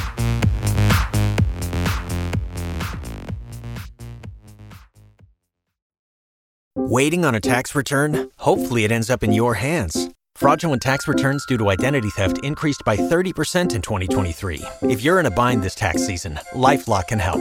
Waiting 6.75 7.25
on 7.25 7.35
a 7.35 7.41
tax 7.41 7.75
return? 7.75 8.31
Hopefully, 8.37 8.85
it 8.85 8.93
ends 8.93 9.09
up 9.09 9.23
in 9.23 9.33
your 9.33 9.55
hands. 9.55 10.11
Fraudulent 10.35 10.83
tax 10.83 11.07
returns 11.07 11.47
due 11.47 11.57
to 11.59 11.71
identity 11.71 12.11
theft 12.11 12.39
increased 12.43 12.83
by 12.85 12.97
30% 12.97 13.75
in 13.75 13.83
2023. 13.83 14.63
If 14.83 15.03
you're 15.03 15.21
in 15.21 15.27
a 15.27 15.31
bind 15.31 15.63
this 15.63 15.75
tax 15.75 16.07
season, 16.07 16.39
LifeLock 16.53 17.09
can 17.09 17.19
help. 17.19 17.41